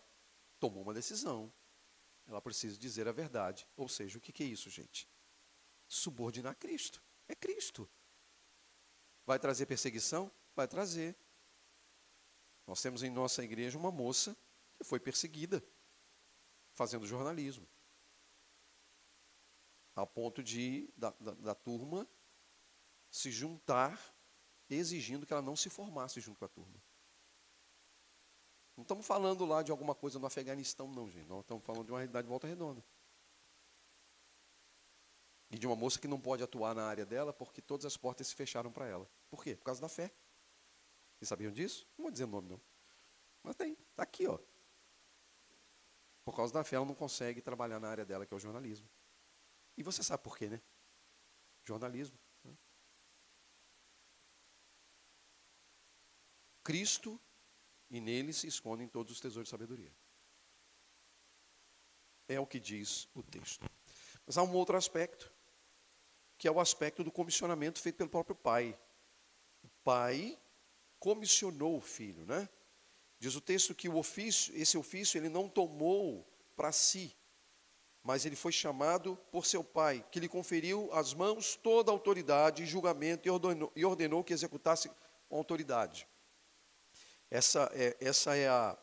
tomou 0.59 0.83
uma 0.83 0.93
decisão. 0.93 1.51
Ela 2.27 2.41
precisa 2.41 2.77
dizer 2.77 3.07
a 3.07 3.11
verdade. 3.11 3.67
Ou 3.75 3.87
seja, 3.87 4.17
o 4.17 4.21
que 4.21 4.43
é 4.43 4.45
isso, 4.45 4.69
gente? 4.69 5.09
Subordinar 5.87 6.55
Cristo. 6.57 7.01
É 7.27 7.35
Cristo. 7.35 7.89
Vai 9.25 9.39
trazer 9.39 9.65
perseguição? 9.65 10.31
Vai 10.55 10.67
trazer. 10.67 11.17
Nós 12.65 12.81
temos 12.81 13.01
em 13.01 13.09
nossa 13.09 13.43
igreja 13.43 13.77
uma 13.77 13.91
moça 13.91 14.35
que 14.77 14.83
foi 14.83 14.99
perseguida 14.99 15.63
fazendo 16.73 17.07
jornalismo. 17.07 17.67
A 19.95 20.05
ponto 20.05 20.43
de 20.43 20.93
da, 20.95 21.09
da, 21.19 21.31
da 21.31 21.55
turma 21.55 22.07
se 23.09 23.31
juntar 23.31 23.99
exigindo 24.69 25.25
que 25.25 25.33
ela 25.33 25.41
não 25.41 25.55
se 25.55 25.69
formasse 25.69 26.19
junto 26.19 26.39
com 26.39 26.45
a 26.45 26.49
turma. 26.49 26.81
Não 28.75 28.83
estamos 28.83 29.05
falando 29.05 29.45
lá 29.45 29.63
de 29.63 29.71
alguma 29.71 29.95
coisa 29.95 30.19
no 30.19 30.27
Afeganistão, 30.27 30.87
não, 30.87 31.09
gente. 31.09 31.27
Nós 31.27 31.41
estamos 31.41 31.65
falando 31.65 31.85
de 31.85 31.91
uma 31.91 31.99
realidade 31.99 32.25
de 32.25 32.29
volta 32.29 32.45
redonda. 32.45 32.83
E 35.49 35.57
de 35.57 35.65
uma 35.65 35.75
moça 35.75 35.99
que 35.99 36.07
não 36.07 36.19
pode 36.19 36.43
atuar 36.43 36.75
na 36.75 36.85
área 36.85 37.05
dela 37.05 37.33
porque 37.33 37.61
todas 37.61 37.85
as 37.85 37.97
portas 37.97 38.27
se 38.27 38.35
fecharam 38.35 38.71
para 38.71 38.85
ela. 38.85 39.09
Por 39.29 39.43
quê? 39.43 39.55
Por 39.55 39.63
causa 39.63 39.81
da 39.81 39.89
fé. 39.89 40.13
Vocês 41.17 41.29
sabiam 41.29 41.51
disso? 41.51 41.87
Não 41.97 42.03
vou 42.03 42.11
dizer 42.11 42.27
nome, 42.27 42.49
não. 42.49 42.61
Mas 43.41 43.55
tem, 43.55 43.73
está 43.73 44.03
aqui, 44.03 44.27
ó. 44.27 44.37
Por 46.23 46.35
causa 46.35 46.53
da 46.53 46.63
fé, 46.63 46.75
ela 46.75 46.85
não 46.85 46.93
consegue 46.93 47.41
trabalhar 47.41 47.79
na 47.79 47.87
área 47.87 48.05
dela, 48.05 48.25
que 48.25 48.33
é 48.33 48.37
o 48.37 48.39
jornalismo. 48.39 48.87
E 49.75 49.81
você 49.81 50.03
sabe 50.03 50.21
por 50.21 50.37
quê, 50.37 50.49
né? 50.49 50.61
Jornalismo. 51.63 52.19
Cristo, 56.67 57.17
e 57.89 58.01
nele 58.01 58.33
se 58.33 58.45
escondem 58.45 58.89
todos 58.89 59.13
os 59.13 59.21
tesouros 59.21 59.47
de 59.47 59.51
sabedoria. 59.51 59.93
É 62.27 62.37
o 62.41 62.45
que 62.45 62.59
diz 62.59 63.07
o 63.15 63.23
texto. 63.23 63.65
Mas 64.25 64.37
há 64.37 64.43
um 64.43 64.53
outro 64.53 64.75
aspecto 64.75 65.31
que 66.37 66.45
é 66.45 66.51
o 66.51 66.59
aspecto 66.59 67.05
do 67.05 67.11
comissionamento 67.11 67.79
feito 67.79 67.95
pelo 67.95 68.09
próprio 68.09 68.35
pai. 68.35 68.77
O 69.63 69.69
pai 69.81 70.37
comissionou 70.99 71.77
o 71.77 71.81
filho, 71.81 72.25
né? 72.25 72.49
Diz 73.17 73.33
o 73.35 73.39
texto 73.39 73.73
que 73.73 73.87
o 73.87 73.95
ofício, 73.95 74.53
esse 74.53 74.77
ofício 74.77 75.17
ele 75.17 75.29
não 75.29 75.47
tomou 75.47 76.27
para 76.53 76.73
si, 76.73 77.15
mas 78.03 78.25
ele 78.25 78.35
foi 78.35 78.51
chamado 78.51 79.15
por 79.31 79.45
seu 79.45 79.63
pai, 79.63 80.05
que 80.11 80.19
lhe 80.19 80.27
conferiu 80.27 80.89
às 80.91 81.13
mãos 81.13 81.55
toda 81.55 81.91
a 81.91 81.93
autoridade 81.93 82.63
e 82.63 82.65
julgamento 82.65 83.25
e 83.25 83.31
ordenou, 83.31 83.71
e 83.73 83.85
ordenou 83.85 84.21
que 84.21 84.33
executasse 84.33 84.91
com 85.29 85.37
autoridade. 85.37 86.05
Essa 87.29 87.69
é, 87.73 87.97
essa 87.99 88.35
é 88.35 88.47
a, 88.47 88.77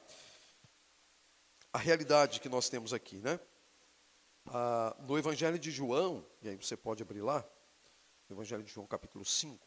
a 1.72 1.78
realidade 1.78 2.40
que 2.40 2.48
nós 2.48 2.68
temos 2.68 2.92
aqui, 2.92 3.16
né? 3.16 3.40
Ah, 4.46 4.94
no 5.00 5.18
Evangelho 5.18 5.59
de 5.59 5.70
João, 5.70 6.26
e 6.42 6.48
aí 6.50 6.57
você 6.57 6.76
pode 6.76 7.02
abrir 7.02 7.22
lá, 7.22 7.42
Evangelho 8.28 8.62
de 8.62 8.70
João, 8.70 8.87
capítulo 8.87 9.24
5. 9.24 9.66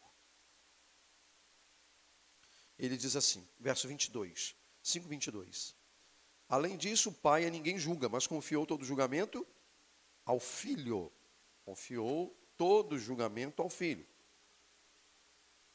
Ele 2.77 2.95
diz 2.95 3.15
assim, 3.15 3.47
verso 3.59 3.87
22, 3.87 4.55
5, 4.83 5.07
22. 5.07 5.75
Além 6.47 6.77
disso, 6.77 7.09
o 7.09 7.13
pai 7.13 7.45
a 7.45 7.49
ninguém 7.49 7.79
julga, 7.79 8.07
mas 8.07 8.27
confiou 8.27 8.65
todo 8.65 8.83
o 8.83 8.85
julgamento 8.85 9.45
ao 10.23 10.39
filho. 10.39 11.11
Confiou 11.65 12.37
todo 12.55 12.93
o 12.93 12.99
julgamento 12.99 13.61
ao 13.61 13.69
filho. 13.69 14.07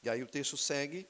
E 0.02 0.08
aí 0.08 0.22
o 0.22 0.26
texto 0.26 0.56
segue, 0.56 1.06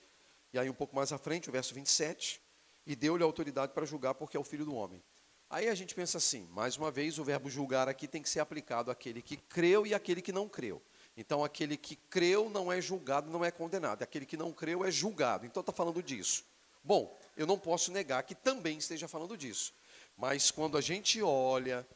e 0.52 0.58
aí 0.58 0.68
um 0.68 0.74
pouco 0.74 0.94
mais 0.94 1.12
à 1.12 1.18
frente, 1.18 1.48
o 1.48 1.52
verso 1.52 1.74
27, 1.74 2.40
e 2.86 2.94
deu-lhe 2.94 3.22
autoridade 3.22 3.72
para 3.72 3.86
julgar, 3.86 4.14
porque 4.14 4.36
é 4.36 4.40
o 4.40 4.44
filho 4.44 4.64
do 4.64 4.74
homem. 4.74 5.02
Aí 5.48 5.68
a 5.68 5.74
gente 5.74 5.94
pensa 5.94 6.18
assim, 6.18 6.48
mais 6.50 6.76
uma 6.76 6.90
vez, 6.90 7.18
o 7.18 7.24
verbo 7.24 7.50
julgar 7.50 7.88
aqui 7.88 8.08
tem 8.08 8.22
que 8.22 8.28
ser 8.28 8.40
aplicado 8.40 8.90
àquele 8.90 9.20
que 9.20 9.36
creu 9.36 9.86
e 9.86 9.94
àquele 9.94 10.22
que 10.22 10.32
não 10.32 10.48
creu. 10.48 10.82
Então, 11.16 11.44
aquele 11.44 11.76
que 11.76 11.94
creu 11.94 12.48
não 12.48 12.72
é 12.72 12.80
julgado, 12.80 13.30
não 13.30 13.44
é 13.44 13.50
condenado. 13.50 14.02
Aquele 14.02 14.24
que 14.24 14.36
não 14.36 14.50
creu 14.50 14.82
é 14.82 14.90
julgado. 14.90 15.44
Então, 15.44 15.60
está 15.60 15.72
falando 15.72 16.02
disso. 16.02 16.44
Bom, 16.82 17.18
eu 17.36 17.46
não 17.46 17.58
posso 17.58 17.92
negar 17.92 18.22
que 18.22 18.34
também 18.34 18.78
esteja 18.78 19.06
falando 19.06 19.36
disso. 19.36 19.74
Mas 20.16 20.50
quando 20.50 20.78
a 20.78 20.80
gente 20.80 21.22
olha 21.22 21.86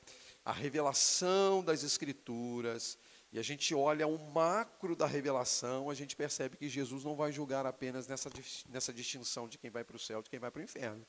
a 0.45 0.53
revelação 0.53 1.65
das 1.65 1.83
Escrituras 1.83 2.99
e 3.33 3.39
a 3.39 3.43
gente 3.43 3.75
olha 3.75 4.07
o 4.07 4.19
macro 4.19 4.95
da 4.95 5.07
revelação, 5.07 5.91
a 5.91 5.95
gente 5.95 6.15
percebe 6.15 6.57
que 6.57 6.69
Jesus 6.69 7.05
não 7.05 7.17
vai 7.17 7.33
julgar 7.33 7.67
apenas 7.67 8.07
nessa, 8.07 8.31
nessa 8.69 8.93
distinção 8.93 9.49
de 9.49 9.59
quem 9.59 9.71
vai 9.71 9.85
para 9.85 9.97
o 9.97 9.99
céu 9.99 10.21
e 10.21 10.23
de 10.23 10.31
quem 10.31 10.39
vai 10.39 10.51
para 10.51 10.61
o 10.61 10.65
inferno. 10.65 11.07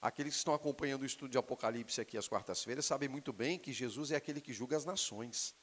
Aqueles 0.00 0.34
que 0.34 0.38
estão 0.38 0.54
acompanhando 0.54 1.02
o 1.02 1.06
estudo 1.06 1.30
de 1.30 1.38
Apocalipse 1.38 2.00
aqui 2.00 2.16
às 2.16 2.28
quartas-feiras 2.28 2.86
sabem 2.86 3.08
muito 3.08 3.32
bem 3.32 3.58
que 3.58 3.72
Jesus 3.72 4.12
é 4.12 4.16
aquele 4.16 4.40
que 4.40 4.52
julga 4.52 4.76
as 4.76 4.84
nações. 4.84 5.56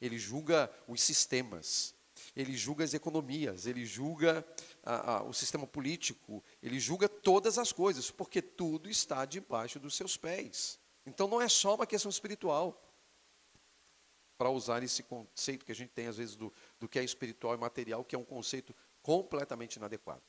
Ele 0.00 0.18
julga 0.18 0.70
os 0.86 1.02
sistemas, 1.02 1.94
ele 2.36 2.54
julga 2.56 2.84
as 2.84 2.92
economias, 2.92 3.66
ele 3.66 3.86
julga 3.86 4.46
a, 4.84 5.16
a, 5.16 5.22
o 5.22 5.32
sistema 5.32 5.66
político, 5.66 6.44
ele 6.62 6.78
julga 6.78 7.08
todas 7.08 7.58
as 7.58 7.72
coisas, 7.72 8.10
porque 8.10 8.42
tudo 8.42 8.88
está 8.90 9.24
debaixo 9.24 9.80
dos 9.80 9.96
seus 9.96 10.16
pés. 10.16 10.78
Então 11.06 11.26
não 11.26 11.40
é 11.40 11.48
só 11.48 11.74
uma 11.74 11.86
questão 11.86 12.10
espiritual. 12.10 12.87
Para 14.38 14.48
usar 14.50 14.82
esse 14.82 15.02
conceito 15.02 15.66
que 15.66 15.72
a 15.72 15.74
gente 15.74 15.90
tem 15.90 16.06
às 16.06 16.16
vezes 16.16 16.36
do, 16.36 16.52
do 16.78 16.88
que 16.88 16.98
é 16.98 17.04
espiritual 17.04 17.54
e 17.54 17.58
material, 17.58 18.04
que 18.04 18.14
é 18.14 18.18
um 18.18 18.24
conceito 18.24 18.74
completamente 19.02 19.76
inadequado. 19.76 20.22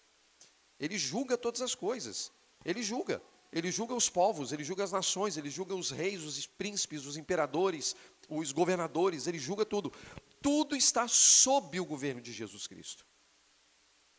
Ele 0.80 0.98
julga 0.98 1.38
todas 1.38 1.62
as 1.62 1.76
coisas. 1.76 2.32
Ele 2.66 2.82
julga. 2.82 3.22
Ele 3.52 3.72
julga 3.72 3.96
os 3.96 4.10
povos, 4.10 4.52
ele 4.52 4.64
julga 4.64 4.84
as 4.84 4.92
nações, 4.92 5.36
ele 5.36 5.50
julga 5.50 5.74
os 5.74 5.90
reis, 5.90 6.24
os 6.24 6.46
príncipes, 6.46 7.06
os 7.06 7.18
imperadores, 7.18 7.96
os 8.30 8.52
governadores, 8.52 9.26
ele 9.26 9.40
julga 9.40 9.66
tudo. 9.66 9.92
Tudo 10.40 10.76
está 10.76 11.08
sob 11.08 11.80
o 11.80 11.86
governo 11.86 12.22
de 12.22 12.32
Jesus 12.32 12.68
Cristo. 12.68 13.06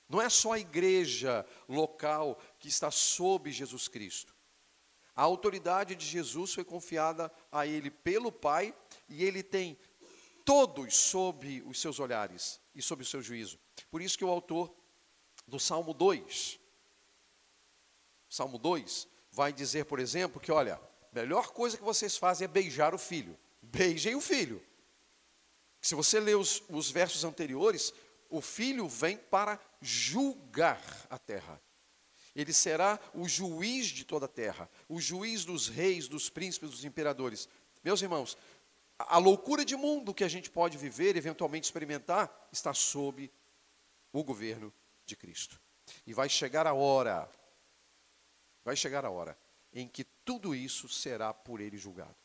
Não 0.09 0.21
é 0.21 0.29
só 0.29 0.53
a 0.53 0.59
igreja 0.59 1.47
local 1.69 2.41
que 2.59 2.67
está 2.67 2.91
sob 2.91 3.53
Jesus 3.53 3.87
Cristo. 3.87 4.35
A 5.21 5.23
autoridade 5.23 5.95
de 5.95 6.07
Jesus 6.07 6.55
foi 6.55 6.65
confiada 6.65 7.31
a 7.53 7.67
ele 7.67 7.91
pelo 7.91 8.33
Pai 8.33 8.75
e 9.07 9.23
ele 9.23 9.43
tem 9.43 9.79
todos 10.47 10.97
sob 10.97 11.63
os 11.67 11.79
seus 11.79 12.01
olhares 12.01 12.59
e 12.75 12.81
sob 12.81 13.03
o 13.03 13.07
seu 13.07 13.21
juízo. 13.21 13.59
Por 13.91 14.01
isso 14.01 14.17
que 14.17 14.25
o 14.25 14.31
autor 14.31 14.75
do 15.47 15.61
Salmo 15.61 15.93
2, 15.93 16.59
Salmo 18.31 18.57
2, 18.57 19.07
vai 19.31 19.53
dizer, 19.53 19.85
por 19.85 19.99
exemplo, 19.99 20.41
que 20.41 20.51
olha, 20.51 20.77
a 20.77 21.15
melhor 21.15 21.49
coisa 21.49 21.77
que 21.77 21.85
vocês 21.85 22.17
fazem 22.17 22.47
é 22.47 22.49
beijar 22.49 22.95
o 22.95 22.99
filho. 22.99 23.39
Beijem 23.61 24.15
o 24.15 24.23
filho. 24.23 24.65
Se 25.83 25.95
você 25.95 26.19
ler 26.19 26.39
os, 26.39 26.63
os 26.71 26.91
versos 26.91 27.25
anteriores, 27.25 27.93
o 28.31 28.41
filho 28.41 28.89
vem 28.89 29.19
para 29.19 29.61
julgar 29.83 30.83
a 31.11 31.19
terra. 31.19 31.61
Ele 32.35 32.53
será 32.53 32.99
o 33.15 33.29
juiz 33.29 33.87
de 33.87 34.05
toda 34.05 34.27
a 34.27 34.29
terra, 34.29 34.71
o 34.89 35.01
juiz 35.01 35.45
dos 35.45 35.69
reis, 35.69 36.09
dos 36.09 36.31
príncipes, 36.31 36.71
dos 36.71 36.85
imperadores. 36.85 37.49
Meus 37.83 38.01
irmãos, 38.03 38.37
a 38.99 39.19
loucura 39.19 39.65
de 39.65 39.77
mundo 39.77 40.15
que 40.15 40.25
a 40.25 40.29
gente 40.29 40.51
pode 40.51 40.79
viver, 40.79 41.17
eventualmente 41.17 41.65
experimentar, 41.65 42.49
está 42.53 42.73
sob 42.73 43.31
o 44.13 44.23
governo 44.23 44.73
de 45.05 45.17
Cristo. 45.17 45.61
E 46.07 46.13
vai 46.13 46.29
chegar 46.29 46.67
a 46.67 46.75
hora 46.75 47.29
Vai 48.65 48.77
chegar 48.77 49.05
a 49.05 49.11
hora 49.11 49.37
em 49.73 49.89
que 49.89 50.05
tudo 50.05 50.55
isso 50.55 50.89
será 50.89 51.33
por 51.33 51.61
ele 51.61 51.79
julgado. 51.79 52.17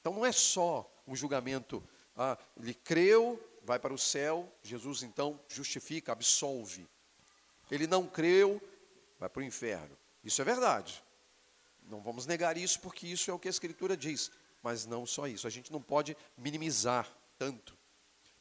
Então 0.00 0.12
não 0.12 0.24
é 0.24 0.32
só 0.32 0.90
um 1.06 1.16
julgamento, 1.16 1.82
ah, 2.14 2.38
ele 2.56 2.74
creu, 2.74 3.42
vai 3.62 3.78
para 3.78 3.92
o 3.92 3.98
céu, 3.98 4.50
Jesus 4.62 5.02
então 5.02 5.40
justifica, 5.48 6.12
absolve. 6.12 6.86
Ele 7.70 7.86
não 7.86 8.06
creu, 8.06 8.60
vai 9.18 9.28
para 9.28 9.40
o 9.40 9.44
inferno. 9.44 9.96
Isso 10.22 10.40
é 10.40 10.44
verdade. 10.44 11.02
Não 11.82 12.00
vamos 12.00 12.26
negar 12.26 12.56
isso, 12.56 12.80
porque 12.80 13.06
isso 13.06 13.30
é 13.30 13.34
o 13.34 13.38
que 13.38 13.48
a 13.48 13.50
Escritura 13.50 13.96
diz. 13.96 14.30
Mas 14.62 14.84
não 14.84 15.06
só 15.06 15.26
isso, 15.26 15.46
a 15.46 15.50
gente 15.50 15.72
não 15.72 15.80
pode 15.80 16.16
minimizar 16.36 17.08
tanto. 17.38 17.76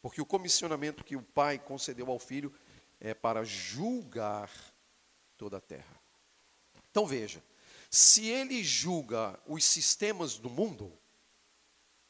Porque 0.02 0.22
o 0.22 0.26
comissionamento 0.26 1.04
que 1.04 1.16
o 1.16 1.22
Pai 1.22 1.58
concedeu 1.58 2.10
ao 2.12 2.20
Filho 2.20 2.54
é 3.00 3.14
para 3.14 3.44
julgar 3.44 4.52
toda 5.38 5.58
a 5.58 5.62
terra. 5.62 6.02
Então 6.90 7.06
veja, 7.06 7.44
se 7.90 8.28
ele 8.28 8.64
julga 8.64 9.40
os 9.46 9.64
sistemas 9.64 10.38
do 10.38 10.50
mundo, 10.50 10.92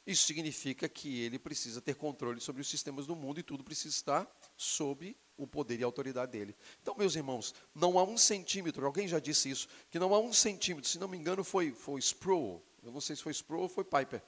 isso 0.06 0.25
significa 0.25 0.88
que 0.88 1.21
ele 1.21 1.38
precisa 1.38 1.82
ter 1.82 1.95
controle 1.95 2.39
sobre 2.39 2.62
os 2.62 2.69
sistemas 2.69 3.06
do 3.06 3.15
mundo 3.15 3.39
e 3.39 3.43
tudo 3.43 3.63
precisa 3.63 3.93
estar 3.93 4.27
sob 4.56 5.15
o 5.38 5.45
poder 5.45 5.80
e 5.80 5.84
a 5.84 5.86
autoridade 5.86 6.32
dele. 6.32 6.56
Então, 6.82 6.95
meus 6.95 7.15
irmãos, 7.15 7.54
não 7.73 8.00
há 8.00 8.04
um 8.04 8.17
centímetro, 8.17 8.86
alguém 8.86 9.08
já 9.08 9.19
disse 9.19 9.50
isso, 9.50 9.67
que 9.89 10.00
não 10.00 10.13
há 10.13 10.19
um 10.19 10.34
centímetro, 10.34 10.89
se 10.89 11.00
não 11.00 11.08
me 11.08 11.17
engano 11.17 11.43
foi, 11.43 11.71
foi 11.71 12.00
Sproul, 12.00 12.63
eu 12.84 12.91
não 12.91 13.02
sei 13.02 13.15
se 13.15 13.23
foi 13.23 13.34
Sproul 13.34 13.63
ou 13.63 13.69
foi 13.69 13.84
Piper. 13.84 14.21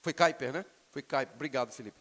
Foi 0.00 0.12
Kuiper, 0.12 0.52
né? 0.52 0.64
Foi 0.90 1.02
Kuiper, 1.02 1.34
obrigado, 1.34 1.72
Felipe. 1.72 1.98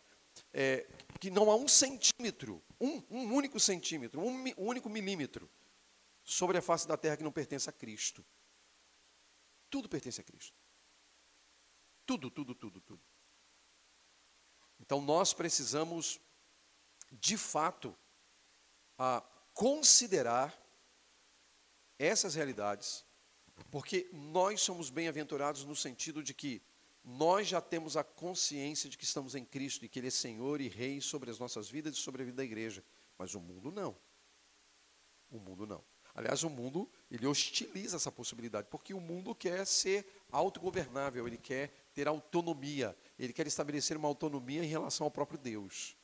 É, 0.52 0.86
que 1.20 1.30
não 1.30 1.50
há 1.50 1.56
um 1.56 1.68
centímetro, 1.68 2.62
um, 2.80 3.02
um 3.10 3.34
único 3.34 3.60
centímetro, 3.60 4.20
um, 4.22 4.44
um 4.58 4.68
único 4.68 4.90
milímetro 4.90 5.50
sobre 6.24 6.58
a 6.58 6.62
face 6.62 6.88
da 6.88 6.98
terra 6.98 7.18
que 7.18 7.24
não 7.24 7.32
pertence 7.32 7.70
a 7.70 7.74
Cristo. 7.74 8.26
Tudo 9.70 9.88
pertence 9.88 10.20
a 10.20 10.24
Cristo. 10.24 10.56
Tudo, 12.06 12.30
tudo, 12.30 12.54
tudo, 12.54 12.82
tudo. 12.82 13.02
Então 14.80 15.02
nós 15.02 15.34
precisamos, 15.34 16.20
de 17.12 17.38
fato, 17.38 17.96
a 18.98 19.24
considerar 19.54 20.58
essas 21.98 22.36
realidades, 22.36 23.06
porque 23.70 24.10
nós 24.12 24.62
somos 24.62 24.90
bem-aventurados 24.90 25.64
no 25.64 25.76
sentido 25.76 26.24
de 26.24 26.34
que 26.34 26.62
nós 27.04 27.48
já 27.48 27.60
temos 27.60 27.98
a 27.98 28.04
consciência 28.04 28.90
de 28.90 28.98
que 28.98 29.04
estamos 29.04 29.36
em 29.36 29.44
Cristo 29.44 29.84
e 29.84 29.90
que 29.90 30.00
Ele 30.00 30.08
é 30.08 30.12
Senhor 30.12 30.62
e 30.62 30.70
Rei 30.70 31.02
sobre 31.02 31.30
as 31.30 31.38
nossas 31.38 31.70
vidas 31.70 31.96
e 31.96 32.00
sobre 32.00 32.22
a 32.22 32.26
vida 32.26 32.38
da 32.38 32.44
igreja. 32.44 32.84
Mas 33.18 33.36
o 33.36 33.40
mundo 33.40 33.72
não. 33.72 33.96
O 35.30 35.38
mundo 35.38 35.68
não. 35.68 35.84
Aliás, 36.16 36.44
o 36.44 36.50
mundo, 36.50 36.90
ele 37.10 37.26
hostiliza 37.26 37.96
essa 37.96 38.12
possibilidade, 38.12 38.68
porque 38.70 38.94
o 38.94 39.02
mundo 39.02 39.34
quer 39.34 39.66
ser 39.66 40.06
autogovernável, 40.32 41.28
ele 41.28 41.40
quer 41.40 41.70
ter 41.92 42.08
autonomia, 42.08 42.96
ele 43.18 43.34
quer 43.34 43.48
estabelecer 43.48 43.98
uma 43.98 44.08
autonomia 44.08 44.64
em 44.64 44.68
relação 44.68 45.06
ao 45.06 45.12
próprio 45.12 45.40
Deus. 45.40 45.98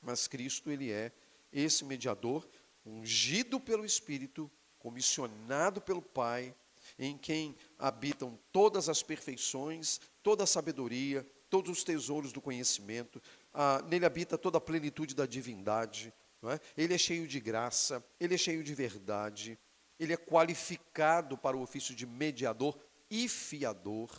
Mas 0.00 0.28
Cristo, 0.28 0.70
ele 0.70 0.92
é 0.92 1.12
esse 1.52 1.84
mediador, 1.84 2.46
ungido 2.84 3.58
pelo 3.58 3.84
Espírito, 3.84 4.50
comissionado 4.78 5.80
pelo 5.80 6.02
Pai, 6.02 6.54
em 6.98 7.16
quem 7.16 7.56
habitam 7.78 8.38
todas 8.52 8.88
as 8.88 9.02
perfeições, 9.02 10.00
toda 10.22 10.44
a 10.44 10.46
sabedoria, 10.46 11.26
todos 11.50 11.70
os 11.70 11.84
tesouros 11.84 12.32
do 12.32 12.40
conhecimento, 12.40 13.20
ah, 13.52 13.82
nele 13.88 14.06
habita 14.06 14.36
toda 14.36 14.58
a 14.58 14.60
plenitude 14.60 15.14
da 15.14 15.26
divindade, 15.26 16.12
é? 16.44 16.60
ele 16.76 16.94
é 16.94 16.98
cheio 16.98 17.26
de 17.26 17.40
graça, 17.40 18.04
ele 18.20 18.34
é 18.34 18.38
cheio 18.38 18.62
de 18.62 18.74
verdade, 18.74 19.58
ele 19.98 20.12
é 20.12 20.16
qualificado 20.16 21.36
para 21.36 21.56
o 21.56 21.62
ofício 21.62 21.94
de 21.94 22.06
mediador 22.06 22.78
e 23.10 23.28
fiador, 23.28 24.10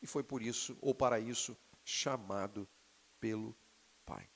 e 0.00 0.06
foi 0.06 0.22
por 0.22 0.42
isso, 0.42 0.76
ou 0.80 0.94
para 0.94 1.20
isso, 1.20 1.56
chamado 1.84 2.68
pelo 3.20 3.54
Pai. 4.04 4.28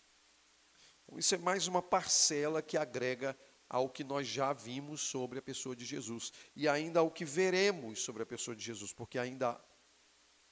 Isso 1.16 1.34
é 1.34 1.38
mais 1.38 1.66
uma 1.66 1.82
parcela 1.82 2.62
que 2.62 2.76
agrega 2.76 3.36
ao 3.68 3.88
que 3.88 4.04
nós 4.04 4.26
já 4.26 4.52
vimos 4.52 5.00
sobre 5.00 5.38
a 5.38 5.42
pessoa 5.42 5.74
de 5.74 5.84
Jesus 5.84 6.32
e 6.54 6.68
ainda 6.68 7.00
ao 7.00 7.10
que 7.10 7.24
veremos 7.24 8.00
sobre 8.00 8.22
a 8.22 8.26
pessoa 8.26 8.56
de 8.56 8.64
Jesus, 8.64 8.92
porque 8.92 9.18
ainda 9.18 9.60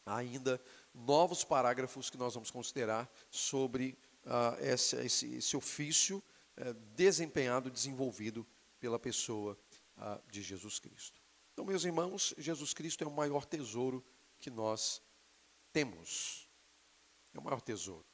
ainda 0.04 0.60
novos 0.92 1.44
parágrafos 1.44 2.10
que 2.10 2.16
nós 2.16 2.34
vamos 2.34 2.50
considerar 2.50 3.10
sobre 3.30 3.96
uh, 4.24 4.60
esse, 4.60 4.96
esse, 4.96 5.34
esse, 5.34 5.56
ofício 5.56 6.22
uh, 6.58 6.74
desempenhado, 6.94 7.70
desenvolvido 7.70 8.46
pela 8.80 8.98
pessoa 8.98 9.56
uh, 9.96 10.20
de 10.30 10.42
Jesus 10.42 10.78
Cristo. 10.80 11.20
Então, 11.52 11.64
meus 11.64 11.84
irmãos, 11.84 12.34
Jesus 12.36 12.74
Cristo 12.74 13.04
é 13.04 13.06
o 13.06 13.12
maior 13.12 13.44
tesouro 13.44 14.04
que 14.40 14.50
nós 14.50 15.00
temos. 15.72 16.48
É 17.32 17.38
o 17.38 17.42
maior 17.42 17.60
tesouro. 17.60 18.04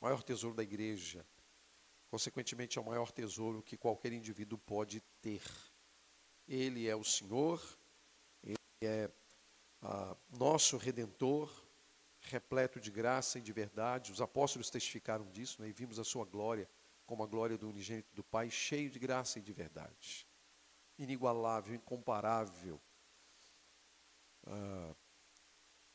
O 0.00 0.04
maior 0.04 0.22
tesouro 0.22 0.54
da 0.54 0.62
igreja. 0.62 1.26
Consequentemente, 2.10 2.78
é 2.78 2.80
o 2.80 2.84
maior 2.84 3.10
tesouro 3.10 3.62
que 3.62 3.76
qualquer 3.76 4.12
indivíduo 4.12 4.58
pode 4.58 5.00
ter. 5.20 5.42
Ele 6.46 6.88
é 6.88 6.96
o 6.96 7.04
Senhor, 7.04 7.62
Ele 8.42 8.56
é 8.80 9.10
ah, 9.82 10.16
nosso 10.30 10.76
Redentor, 10.76 11.50
repleto 12.20 12.80
de 12.80 12.90
graça 12.90 13.38
e 13.38 13.42
de 13.42 13.52
verdade. 13.52 14.12
Os 14.12 14.20
apóstolos 14.20 14.70
testificaram 14.70 15.28
disso, 15.30 15.60
né, 15.60 15.68
e 15.68 15.72
vimos 15.72 15.98
a 15.98 16.04
sua 16.04 16.24
glória 16.24 16.68
como 17.04 17.22
a 17.22 17.26
glória 17.26 17.56
do 17.56 17.68
unigênito 17.68 18.14
do 18.14 18.22
Pai, 18.22 18.50
cheio 18.50 18.90
de 18.90 18.98
graça 18.98 19.38
e 19.38 19.42
de 19.42 19.52
verdade. 19.52 20.26
Inigualável, 20.98 21.74
incomparável. 21.74 22.80
Ah, 24.46 24.94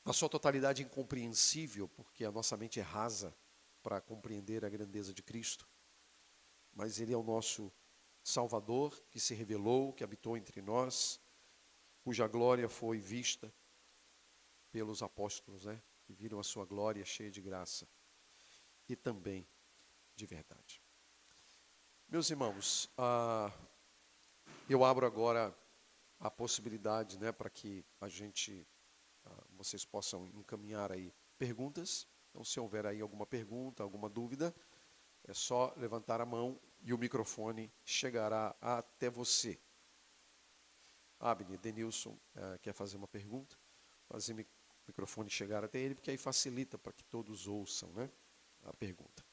na 0.04 0.12
sua 0.12 0.28
totalidade 0.28 0.84
incompreensível, 0.84 1.88
porque 1.88 2.26
a 2.26 2.32
nossa 2.32 2.58
mente 2.58 2.80
é 2.80 2.84
rasa 2.84 3.34
para 3.84 4.02
compreender 4.02 4.64
a 4.66 4.70
grandeza 4.70 5.14
de 5.14 5.22
Cristo. 5.22 5.70
Mas 6.74 7.00
Ele 7.00 7.14
é 7.14 7.18
o 7.18 7.22
nosso 7.22 7.72
Salvador 8.24 9.04
que 9.12 9.20
se 9.20 9.36
revelou, 9.36 9.94
que 9.94 10.04
habitou 10.04 10.38
entre 10.38 10.62
nós, 10.62 11.20
cuja 12.02 12.28
glória 12.28 12.70
foi 12.70 12.98
vista 12.98 13.54
pelos 14.72 15.04
apóstolos, 15.04 15.66
né? 15.66 15.82
Que 16.06 16.14
viram 16.14 16.40
a 16.40 16.44
sua 16.44 16.66
glória 16.66 17.04
cheia 17.06 17.30
de 17.30 17.42
graça 17.42 17.88
e 18.88 18.96
também 18.96 19.48
de 20.16 20.26
verdade. 20.26 20.82
Meus 22.08 22.30
irmãos, 22.30 22.90
ah, 22.98 23.52
eu 24.70 24.84
abro 24.84 25.06
agora 25.06 25.56
a 26.20 26.32
possibilidade, 26.32 27.18
né, 27.20 27.32
para 27.32 27.50
que 27.50 27.84
a 28.00 28.08
gente 28.08 28.66
ah, 29.26 29.44
vocês 29.52 29.84
possam 29.84 30.30
encaminhar 30.36 30.92
aí 30.92 31.14
perguntas. 31.38 32.08
Então, 32.34 32.44
se 32.44 32.60
houver 32.60 32.88
aí 32.88 33.00
alguma 33.00 33.28
pergunta, 33.28 33.84
alguma 33.84 34.10
dúvida, 34.10 34.54
é 35.24 35.36
só 35.36 35.72
levantar 35.78 36.20
a 36.20 36.26
mão 36.26 36.60
e 36.82 36.92
o 36.92 36.98
microfone 36.98 37.72
chegará 37.86 38.56
até 38.60 39.08
você. 39.08 39.60
Abner, 41.20 41.60
Denilson 41.60 42.10
uh, 42.10 42.58
quer 42.60 42.74
fazer 42.74 42.98
uma 42.98 43.08
pergunta? 43.08 43.56
Fazer 44.10 44.34
o 44.34 44.46
microfone 44.88 45.30
chegar 45.30 45.64
até 45.64 45.78
ele, 45.78 45.94
porque 45.94 46.10
aí 46.10 46.18
facilita 46.18 46.76
para 46.76 46.92
que 46.92 47.04
todos 47.04 47.46
ouçam 47.48 47.94
né, 47.94 48.10
a 48.64 48.74
pergunta. 48.74 49.24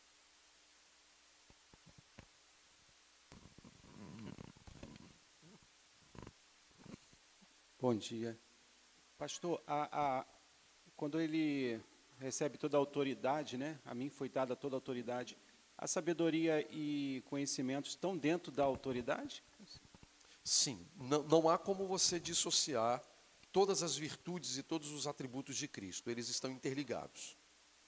Bom 7.81 7.95
dia. 7.95 8.39
Pastor, 9.17 9.63
a, 9.67 10.19
a, 10.19 10.27
quando 10.95 11.19
ele 11.19 11.83
recebe 12.21 12.59
toda 12.59 12.77
a 12.77 12.81
autoridade, 12.81 13.57
né? 13.57 13.79
A 13.85 13.95
mim 13.95 14.11
foi 14.11 14.29
dada 14.29 14.55
toda 14.55 14.77
a 14.77 14.79
autoridade. 14.79 15.37
A 15.77 15.87
sabedoria 15.87 16.67
e 16.71 17.23
conhecimento 17.27 17.89
estão 17.89 18.17
dentro 18.17 18.53
da 18.53 18.63
autoridade? 18.63 19.43
Sim. 20.45 20.87
Não, 20.97 21.23
não 21.23 21.49
há 21.49 21.57
como 21.57 21.87
você 21.87 22.21
dissociar 22.21 23.03
todas 23.51 23.83
as 23.83 23.97
virtudes 23.97 24.59
e 24.59 24.63
todos 24.63 24.91
os 24.93 25.07
atributos 25.07 25.57
de 25.57 25.67
Cristo. 25.67 26.11
Eles 26.11 26.29
estão 26.29 26.51
interligados. 26.51 27.37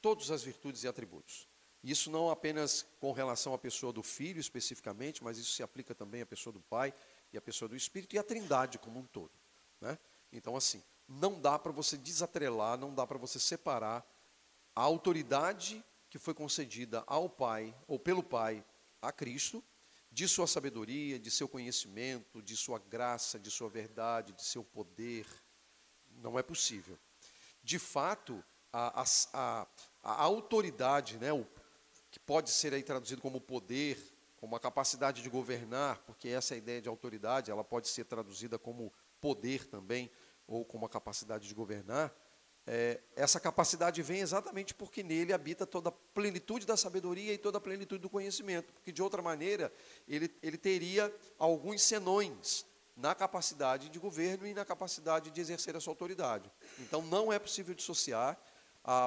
Todas 0.01 0.31
as 0.31 0.43
virtudes 0.43 0.83
e 0.83 0.89
atributos. 0.89 1.47
Isso 1.85 2.11
não 2.11 2.31
apenas 2.31 2.87
com 3.01 3.13
relação 3.13 3.53
à 3.53 3.59
pessoa 3.59 3.93
do 3.93 4.03
Filho 4.03 4.41
especificamente, 4.41 5.23
mas 5.23 5.37
isso 5.37 5.53
se 5.53 5.63
aplica 5.63 5.95
também 5.95 6.23
à 6.23 6.27
pessoa 6.27 6.53
do 6.53 6.61
Pai 6.61 6.95
e 7.33 7.37
à 7.37 7.43
pessoa 7.43 7.69
do 7.69 7.77
Espírito 7.77 8.15
e 8.15 8.19
à 8.19 8.23
Trindade 8.23 8.79
como 8.79 9.01
um 9.01 9.07
todo. 9.07 9.33
Né? 9.81 9.99
Então, 10.33 10.57
assim, 10.57 10.83
não 11.09 11.41
dá 11.41 11.59
para 11.59 11.73
você 11.73 11.97
desatrelar, 11.97 12.79
não 12.79 12.95
dá 12.95 13.07
para 13.07 13.19
você 13.19 13.39
separar 13.39 14.07
a 14.75 14.83
autoridade 14.83 15.85
que 16.09 16.19
foi 16.19 16.35
concedida 16.35 17.03
ao 17.07 17.29
Pai, 17.29 17.75
ou 17.87 17.99
pelo 17.99 18.23
Pai, 18.23 18.65
a 19.01 19.11
Cristo, 19.11 19.65
de 20.11 20.29
sua 20.29 20.47
sabedoria, 20.47 21.19
de 21.19 21.31
seu 21.31 21.49
conhecimento, 21.49 22.43
de 22.43 22.57
sua 22.57 22.79
graça, 22.79 23.39
de 23.39 23.51
sua 23.51 23.69
verdade, 23.69 24.35
de 24.35 24.45
seu 24.45 24.63
poder. 24.63 25.27
Não 26.23 26.39
é 26.39 26.43
possível. 26.43 26.99
De 27.63 27.79
fato, 27.79 28.45
a, 28.71 29.03
a, 29.03 29.05
a, 29.33 29.67
a 30.03 30.23
autoridade, 30.23 31.17
né, 31.17 31.33
o, 31.33 31.47
que 32.11 32.21
pode 32.21 32.51
ser 32.51 32.75
aí 32.75 32.83
traduzido 32.83 33.23
como 33.23 33.41
poder, 33.41 33.99
como 34.37 34.55
a 34.55 34.61
capacidade 34.61 35.23
de 35.23 35.31
governar, 35.31 35.99
porque 36.01 36.29
essa 36.29 36.53
é 36.53 36.57
a 36.57 36.59
ideia 36.59 36.83
de 36.83 36.89
autoridade, 36.89 37.51
ela 37.51 37.65
pode 37.65 37.89
ser 37.89 38.05
traduzida 38.05 38.59
como 38.59 38.93
poder 39.19 39.67
também, 39.67 40.11
ou 40.47 40.65
com 40.65 40.77
uma 40.77 40.89
capacidade 40.89 41.49
de 41.49 41.55
governar, 41.55 42.15
é, 42.67 43.01
essa 43.17 43.41
capacidade 43.41 44.01
vem 44.03 44.21
exatamente 44.21 44.73
porque 44.73 45.03
nele 45.03 45.33
habita 45.33 45.67
toda 45.67 45.89
a 45.89 45.93
plenitude 45.93 46.65
da 46.65 46.77
sabedoria 46.77 47.33
e 47.33 47.39
toda 47.39 47.59
a 47.59 47.61
plenitude 47.61 48.01
do 48.01 48.09
conhecimento, 48.09 48.73
porque 48.73 48.93
de 48.93 49.03
outra 49.03 49.21
maneira 49.21 49.73
ele, 50.07 50.33
ele 50.43 50.57
teria 50.57 51.13
alguns 51.39 51.83
senões 51.83 52.65
na 52.97 53.15
capacidade 53.15 53.89
de 53.89 53.99
governo 53.99 54.47
e 54.47 54.55
na 54.55 54.65
capacidade 54.65 55.31
de 55.31 55.41
exercer 55.41 55.75
a 55.77 55.81
sua 55.81 55.93
autoridade. 55.93 56.51
Então 56.79 57.03
não 57.03 57.33
é 57.33 57.39
possível 57.39 57.75
dissociar 57.75 58.39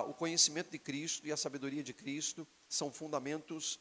o 0.07 0.13
conhecimento 0.13 0.69
de 0.69 0.79
Cristo 0.79 1.27
e 1.27 1.31
a 1.31 1.37
sabedoria 1.37 1.83
de 1.83 1.93
Cristo 1.93 2.47
são 2.67 2.91
fundamentos 2.91 3.79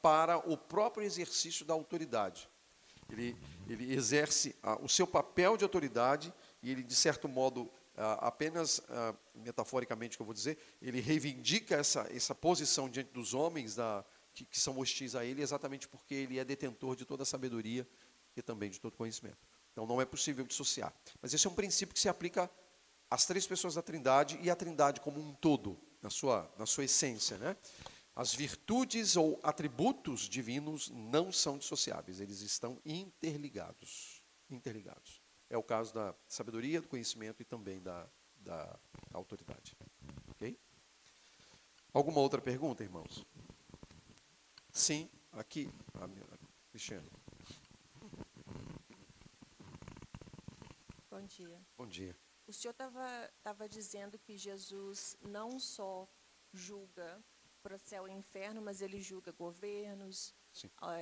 para 0.00 0.38
o 0.38 0.56
próprio 0.56 1.04
exercício 1.04 1.64
da 1.64 1.74
autoridade. 1.74 2.48
Ele, 3.10 3.36
ele 3.68 3.94
exerce 3.94 4.56
o 4.80 4.88
seu 4.88 5.06
papel 5.06 5.56
de 5.56 5.64
autoridade 5.64 6.32
e 6.62 6.70
ele, 6.70 6.82
de 6.82 6.94
certo 6.94 7.28
modo, 7.28 7.70
apenas 8.20 8.80
ah, 8.88 9.14
metaforicamente 9.34 10.16
que 10.16 10.22
eu 10.22 10.26
vou 10.26 10.34
dizer, 10.34 10.58
ele 10.80 11.00
reivindica 11.00 11.76
essa, 11.76 12.06
essa 12.14 12.34
posição 12.34 12.88
diante 12.88 13.12
dos 13.12 13.34
homens 13.34 13.74
da, 13.74 14.04
que, 14.32 14.44
que 14.44 14.60
são 14.60 14.78
hostis 14.78 15.14
a 15.14 15.24
ele, 15.24 15.42
exatamente 15.42 15.88
porque 15.88 16.14
ele 16.14 16.38
é 16.38 16.44
detentor 16.44 16.94
de 16.94 17.04
toda 17.04 17.24
a 17.24 17.26
sabedoria 17.26 17.86
e 18.36 18.42
também 18.42 18.70
de 18.70 18.80
todo 18.80 18.96
conhecimento. 18.96 19.38
Então 19.72 19.86
não 19.86 20.00
é 20.00 20.04
possível 20.04 20.44
dissociar. 20.44 20.94
Mas 21.20 21.34
esse 21.34 21.46
é 21.46 21.50
um 21.50 21.54
princípio 21.54 21.94
que 21.94 22.00
se 22.00 22.08
aplica 22.08 22.50
às 23.10 23.26
três 23.26 23.46
pessoas 23.46 23.74
da 23.74 23.82
Trindade 23.82 24.38
e 24.42 24.50
à 24.50 24.56
Trindade 24.56 25.00
como 25.00 25.20
um 25.20 25.34
todo, 25.34 25.78
na 26.00 26.10
sua, 26.10 26.52
na 26.58 26.66
sua 26.66 26.84
essência. 26.84 27.36
Né? 27.38 27.56
As 28.14 28.34
virtudes 28.34 29.16
ou 29.16 29.40
atributos 29.42 30.28
divinos 30.28 30.90
não 30.90 31.32
são 31.32 31.58
dissociáveis, 31.58 32.20
eles 32.20 32.40
estão 32.40 32.80
interligados. 32.84 34.22
Interligados. 34.50 35.20
É 35.50 35.56
o 35.56 35.62
caso 35.62 35.94
da 35.94 36.14
sabedoria, 36.26 36.80
do 36.80 36.88
conhecimento 36.88 37.40
e 37.40 37.44
também 37.44 37.80
da, 37.80 38.08
da 38.36 38.78
autoridade. 39.12 39.76
Ok? 40.28 40.58
Alguma 41.92 42.20
outra 42.20 42.40
pergunta, 42.40 42.84
irmãos? 42.84 43.26
Sim, 44.70 45.10
aqui, 45.32 45.70
Cristiane. 46.70 47.08
Bom 51.10 51.22
dia. 51.22 51.66
Bom 51.76 51.86
dia. 51.86 52.16
O 52.46 52.52
senhor 52.52 52.72
estava 52.72 53.68
dizendo 53.68 54.18
que 54.18 54.36
Jesus 54.36 55.16
não 55.20 55.58
só 55.58 56.08
julga 56.52 57.22
para 57.62 57.76
o 57.76 57.78
céu 57.78 58.06
e 58.06 58.12
inferno, 58.12 58.62
mas 58.62 58.80
ele 58.80 59.00
julga 59.00 59.32
governos, 59.32 60.34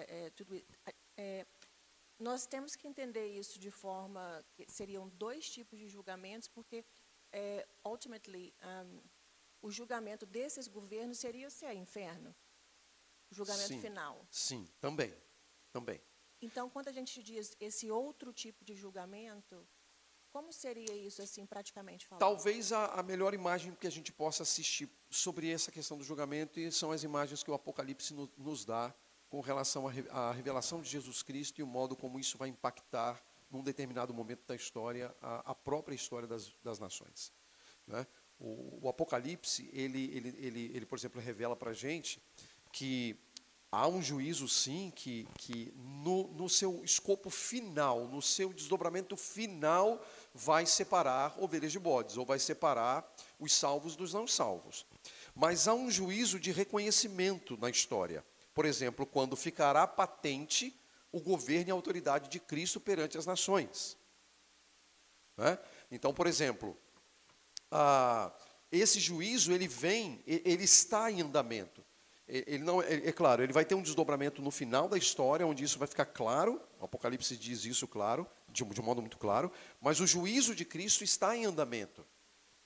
é, 0.08 0.30
tudo 0.30 0.60
é, 1.16 1.46
nós 2.18 2.46
temos 2.46 2.74
que 2.74 2.88
entender 2.88 3.26
isso 3.26 3.58
de 3.58 3.70
forma 3.70 4.44
que 4.54 4.70
seriam 4.70 5.08
dois 5.08 5.48
tipos 5.50 5.78
de 5.78 5.88
julgamentos, 5.88 6.48
porque 6.48 6.84
é, 7.32 7.66
ultimately 7.84 8.54
um, 8.62 9.02
o 9.62 9.70
julgamento 9.70 10.24
desses 10.24 10.66
governos 10.68 11.18
seria 11.18 11.46
o 11.46 11.50
céu 11.50 11.72
e 11.72 11.76
inferno, 11.76 12.34
o 13.30 13.34
julgamento 13.34 13.68
sim, 13.68 13.80
final. 13.80 14.26
Sim, 14.30 14.68
também, 14.80 15.14
também. 15.72 16.00
Então, 16.40 16.70
quando 16.70 16.88
a 16.88 16.92
gente 16.92 17.22
diz 17.22 17.56
esse 17.58 17.90
outro 17.90 18.32
tipo 18.32 18.64
de 18.64 18.74
julgamento, 18.74 19.66
como 20.30 20.52
seria 20.52 20.94
isso, 20.94 21.22
assim, 21.22 21.46
praticamente 21.46 22.06
falando? 22.06 22.20
Talvez 22.20 22.72
a, 22.72 22.86
a, 22.86 23.02
melhor 23.02 23.32
imagem 23.32 23.74
que 23.74 23.86
a 23.86 23.90
gente 23.90 24.12
possa 24.12 24.42
assistir 24.42 24.88
sobre 25.10 25.50
essa 25.50 25.72
questão 25.72 25.96
do 25.96 26.04
julgamento 26.04 26.60
são 26.72 26.92
as 26.92 27.02
imagens 27.02 27.42
que 27.42 27.50
o 27.50 27.54
Apocalipse 27.54 28.12
no, 28.12 28.30
nos 28.36 28.64
dá 28.64 28.94
com 29.28 29.40
relação 29.40 29.86
à 30.10 30.32
revelação 30.32 30.80
de 30.80 30.88
Jesus 30.88 31.22
Cristo 31.22 31.60
e 31.60 31.62
o 31.62 31.66
modo 31.66 31.96
como 31.96 32.18
isso 32.18 32.38
vai 32.38 32.48
impactar, 32.48 33.20
num 33.50 33.62
determinado 33.62 34.12
momento 34.12 34.44
da 34.46 34.54
história, 34.54 35.14
a, 35.22 35.50
a 35.50 35.54
própria 35.54 35.94
história 35.94 36.26
das, 36.26 36.52
das 36.62 36.78
nações. 36.78 37.32
Né? 37.86 38.06
O, 38.38 38.80
o, 38.82 38.88
Apocalipse, 38.88 39.70
ele, 39.72 40.04
ele, 40.14 40.28
ele, 40.38 40.70
ele, 40.74 40.86
por 40.86 40.98
exemplo, 40.98 41.20
revela 41.20 41.56
para 41.56 41.70
a 41.70 41.74
gente 41.74 42.20
que 42.72 43.16
há 43.70 43.88
um 43.88 44.02
juízo, 44.02 44.48
sim, 44.48 44.92
que, 44.94 45.26
que 45.38 45.72
no, 45.76 46.28
no 46.28 46.48
seu 46.48 46.84
escopo 46.84 47.30
final, 47.30 48.06
no 48.08 48.20
seu 48.20 48.52
desdobramento 48.52 49.16
final, 49.16 50.04
vai 50.34 50.66
separar 50.66 51.34
ovelhas 51.38 51.72
de 51.72 51.78
bodes, 51.78 52.16
ou 52.16 52.24
vai 52.24 52.38
separar 52.38 53.06
os 53.38 53.52
salvos 53.52 53.96
dos 53.96 54.12
não 54.12 54.26
salvos. 54.26 54.86
Mas 55.34 55.68
há 55.68 55.74
um 55.74 55.90
juízo 55.90 56.38
de 56.38 56.52
reconhecimento 56.52 57.56
na 57.56 57.70
história. 57.70 58.24
Por 58.56 58.64
exemplo, 58.64 59.04
quando 59.04 59.36
ficará 59.36 59.86
patente 59.86 60.74
o 61.12 61.20
governo 61.20 61.68
e 61.68 61.70
a 61.70 61.74
autoridade 61.74 62.30
de 62.30 62.40
Cristo 62.40 62.80
perante 62.80 63.18
as 63.18 63.26
nações. 63.26 63.98
Né? 65.36 65.58
Então, 65.90 66.14
por 66.14 66.26
exemplo, 66.26 66.74
ah, 67.70 68.32
esse 68.72 68.98
juízo 68.98 69.52
ele 69.52 69.68
vem, 69.68 70.22
ele 70.26 70.64
está 70.64 71.10
em 71.10 71.20
andamento. 71.20 71.84
Ele 72.26 72.64
não, 72.64 72.80
é, 72.80 72.94
é, 72.94 73.12
claro, 73.12 73.42
ele 73.42 73.52
vai 73.52 73.66
ter 73.66 73.74
um 73.74 73.82
desdobramento 73.82 74.40
no 74.40 74.50
final 74.50 74.88
da 74.88 74.96
história, 74.96 75.46
onde 75.46 75.62
isso 75.62 75.78
vai 75.78 75.86
ficar 75.86 76.06
claro. 76.06 76.58
O 76.80 76.86
Apocalipse 76.86 77.36
diz 77.36 77.66
isso, 77.66 77.86
claro, 77.86 78.26
de, 78.48 78.64
de 78.64 78.80
um 78.80 78.84
modo 78.84 79.02
muito 79.02 79.18
claro. 79.18 79.52
Mas 79.82 80.00
o 80.00 80.06
juízo 80.06 80.54
de 80.54 80.64
Cristo 80.64 81.04
está 81.04 81.36
em 81.36 81.44
andamento. 81.44 82.06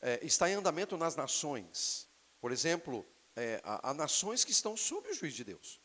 É, 0.00 0.24
está 0.24 0.48
em 0.48 0.54
andamento 0.54 0.96
nas 0.96 1.16
nações. 1.16 2.08
Por 2.40 2.52
exemplo, 2.52 3.04
é, 3.36 3.60
há, 3.64 3.90
há, 3.90 3.94
nações 3.94 4.44
que 4.44 4.52
estão 4.52 4.76
sob 4.76 5.08
o 5.08 5.14
juízo 5.14 5.36
de 5.36 5.44
Deus. 5.44 5.79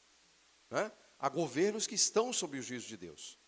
Né? 0.76 0.92
Há 1.18 1.30
governos 1.30 1.88
que 1.88 1.96
estão 1.96 2.34
sob 2.34 2.60
o 2.60 2.62
juízo 2.62 2.86
de 2.86 2.98
Deus. 2.98 3.40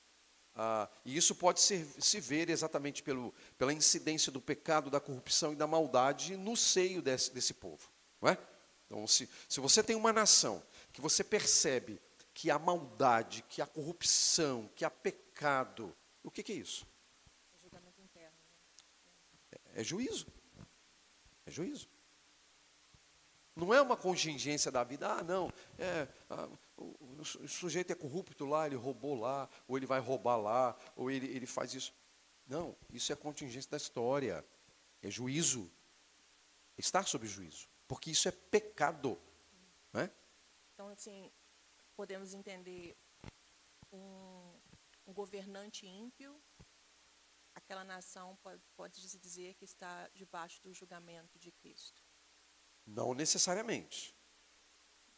Ah, 0.55 0.89
e 1.03 1.17
isso 1.17 1.35
pode 1.35 1.59
ser, 1.59 1.85
se 1.99 2.21
ver 2.21 2.49
exatamente 2.49 3.03
pelo, 3.03 3.33
pela 3.57 3.73
incidência 3.73 4.31
do 4.31 4.39
pecado, 4.39 4.89
da 4.89 5.01
corrupção 5.01 5.51
e 5.51 5.55
da 5.57 5.67
maldade 5.67 6.37
no 6.37 6.55
seio 6.55 7.01
desse, 7.01 7.33
desse 7.33 7.53
povo. 7.53 7.91
Não 8.21 8.29
é? 8.29 8.37
Então, 8.85 9.05
se, 9.05 9.29
se 9.49 9.59
você 9.59 9.83
tem 9.83 9.95
uma 9.95 10.13
nação 10.13 10.63
que 10.93 11.01
você 11.01 11.21
percebe 11.21 11.99
que 12.33 12.49
há 12.49 12.57
maldade, 12.57 13.43
que 13.49 13.61
há 13.61 13.67
corrupção, 13.67 14.69
que 14.73 14.85
há 14.85 14.89
pecado, 14.89 15.93
o 16.23 16.31
que, 16.31 16.41
que 16.41 16.53
é 16.53 16.55
isso? 16.55 16.87
É. 18.15 18.21
Né? 18.21 18.31
É, 19.51 19.81
é 19.81 19.83
juízo. 19.83 20.27
É 21.45 21.51
juízo. 21.51 21.89
Não 23.57 23.73
é 23.73 23.81
uma 23.81 23.97
contingência 23.97 24.71
da 24.71 24.83
vida, 24.83 25.11
ah, 25.11 25.23
não, 25.23 25.51
é, 25.79 26.07
ah, 26.29 26.47
o, 26.77 26.95
o, 27.19 27.47
sujeito 27.47 27.91
é 27.91 27.95
corrupto 27.95 28.45
lá, 28.45 28.67
ele 28.67 28.75
roubou 28.75 29.15
lá, 29.15 29.49
ou 29.67 29.75
ele 29.75 29.87
vai 29.87 29.99
roubar 29.99 30.37
lá, 30.37 30.77
ou 30.95 31.09
ele, 31.09 31.25
ele 31.25 31.47
faz 31.47 31.73
isso. 31.73 31.91
Não, 32.45 32.77
isso 32.93 33.11
é 33.11 33.15
contingência 33.15 33.71
da 33.71 33.77
história, 33.77 34.45
é 35.01 35.09
juízo. 35.09 35.71
Estar 36.77 37.07
sob 37.07 37.25
juízo, 37.25 37.67
porque 37.87 38.11
isso 38.11 38.27
é 38.27 38.31
pecado. 38.31 39.19
Né? 39.91 40.11
Então, 40.75 40.89
assim, 40.89 41.31
podemos 41.95 42.35
entender 42.35 42.95
um, 43.91 44.53
um 45.07 45.13
governante 45.13 45.87
ímpio, 45.87 46.39
aquela 47.55 47.83
nação 47.83 48.37
pode, 48.43 48.61
pode 48.75 49.09
se 49.09 49.17
dizer 49.17 49.55
que 49.55 49.65
está 49.65 50.07
debaixo 50.13 50.61
do 50.61 50.71
julgamento 50.71 51.39
de 51.39 51.51
Cristo. 51.51 52.06
Não 52.87 53.13
necessariamente. 53.13 54.15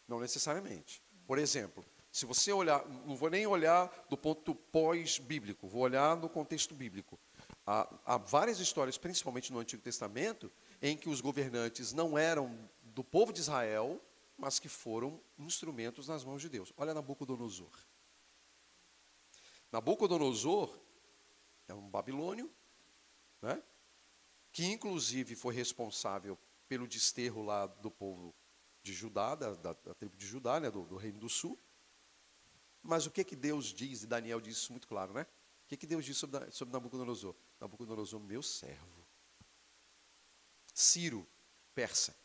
Não 0.08 0.20
necessariamente. 0.20 1.04
Por 1.28 1.38
exemplo, 1.38 1.86
se 2.12 2.26
você 2.26 2.52
olhar, 2.52 2.84
não 3.06 3.16
vou 3.16 3.30
nem 3.30 3.46
olhar 3.46 4.08
do 4.10 4.18
ponto 4.18 4.56
pós-bíblico, 4.56 5.68
vou 5.68 5.84
olhar 5.84 6.18
no 6.18 6.28
contexto 6.28 6.74
bíblico. 6.74 7.20
Há, 7.66 7.88
há, 8.04 8.18
várias 8.18 8.60
histórias, 8.60 8.98
principalmente 8.98 9.54
no 9.54 9.60
Antigo 9.60 9.84
Testamento, 9.84 10.52
em 10.82 10.98
que 10.98 11.08
os 11.08 11.22
governantes 11.22 11.94
não 11.94 12.18
eram 12.18 12.58
do 12.82 13.04
povo 13.04 13.32
de 13.32 13.40
Israel, 13.40 14.02
mas 14.36 14.58
que 14.58 14.68
foram 14.68 15.22
instrumentos 15.38 16.08
nas 16.08 16.24
mãos 16.24 16.42
de 16.42 16.50
Deus. 16.50 16.74
Olha 16.76 16.94
Nabucodonosor. 16.96 17.70
Nabucodonosor 19.72 20.76
é 21.68 21.74
um 21.76 21.88
babilônio, 21.88 22.50
né? 23.40 23.62
que 24.52 24.66
inclusive 24.66 25.36
foi 25.36 25.54
responsável 25.54 26.36
pelo 26.70 26.88
desterro 26.88 27.42
lá 27.42 27.66
do 27.66 27.90
povo 27.90 28.34
de 28.84 28.94
Judá, 28.94 29.34
da, 29.34 29.56
da, 29.56 29.74
da 29.74 29.94
tribo 29.96 30.16
de 30.16 30.26
Judá, 30.26 30.60
né, 30.60 30.70
do, 30.70 30.86
do, 30.86 30.96
Reino 30.96 31.20
do 31.20 31.28
Sul. 31.28 31.60
Mas 32.82 33.08
o 33.08 33.12
que 33.12 33.24
que 33.24 33.36
Deus 33.36 33.74
diz, 33.74 34.04
e 34.04 34.08
Daniel 34.08 34.40
diz 34.40 34.58
isso 34.58 34.72
muito 34.72 34.88
claro, 34.88 35.12
né? 35.12 35.24
O 35.24 35.68
que 35.68 35.76
que 35.76 35.88
Deus 35.88 36.06
diz 36.06 36.16
sobre, 36.16 36.50
sobre 36.52 36.72
Nabucodonosor? 36.72 37.36
Nabucodonosor, 37.60 38.20
meu 38.22 38.42
servo. 38.42 39.06
Ciro, 40.74 41.28
persa. 41.74 42.16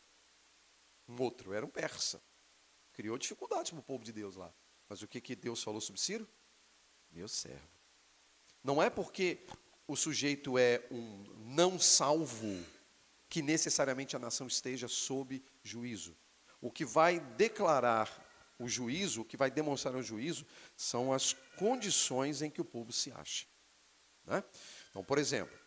Um 1.09 1.21
outro, 1.21 1.53
era 1.53 1.65
um 1.65 1.71
persa. 1.71 2.23
Criou 2.93 3.19
dificuldades 3.19 3.71
para 3.71 3.81
o 3.81 3.83
povo 3.83 4.05
de 4.05 4.13
Deus 4.13 4.37
lá. 4.37 4.55
Mas 4.89 5.03
o 5.03 5.09
que, 5.09 5.21
que 5.21 5.35
Deus 5.35 5.63
falou 5.63 5.81
sobre 5.81 6.01
Ciro? 6.01 6.29
Meu 7.11 7.27
servo. 7.27 7.69
Não 8.63 8.83
é 8.83 8.89
porque 8.89 9.45
o 9.87 9.97
sujeito 9.97 10.57
é 10.57 10.87
um 10.91 11.25
não 11.55 11.79
salvo 11.79 12.65
que 13.35 13.43
necessariamente 13.43 14.15
a 14.15 14.19
nação 14.21 14.47
esteja 14.47 14.87
sob 14.87 15.43
juízo. 15.61 16.17
O 16.61 16.71
que 16.71 16.85
vai 16.85 17.19
declarar 17.19 18.09
o 18.61 18.69
juízo, 18.69 19.23
o 19.23 19.25
que 19.25 19.37
vai 19.37 19.51
demonstrar 19.51 19.97
o 19.97 20.03
juízo, 20.05 20.47
são 20.77 21.13
as 21.13 21.33
condições 21.59 22.43
em 22.43 22.49
que 22.49 22.61
o 22.61 22.65
povo 22.65 22.93
se 22.93 23.11
acha. 23.11 23.45
Né? 24.25 24.45
Então, 24.89 25.03
por 25.03 25.19
exemplo, 25.19 25.59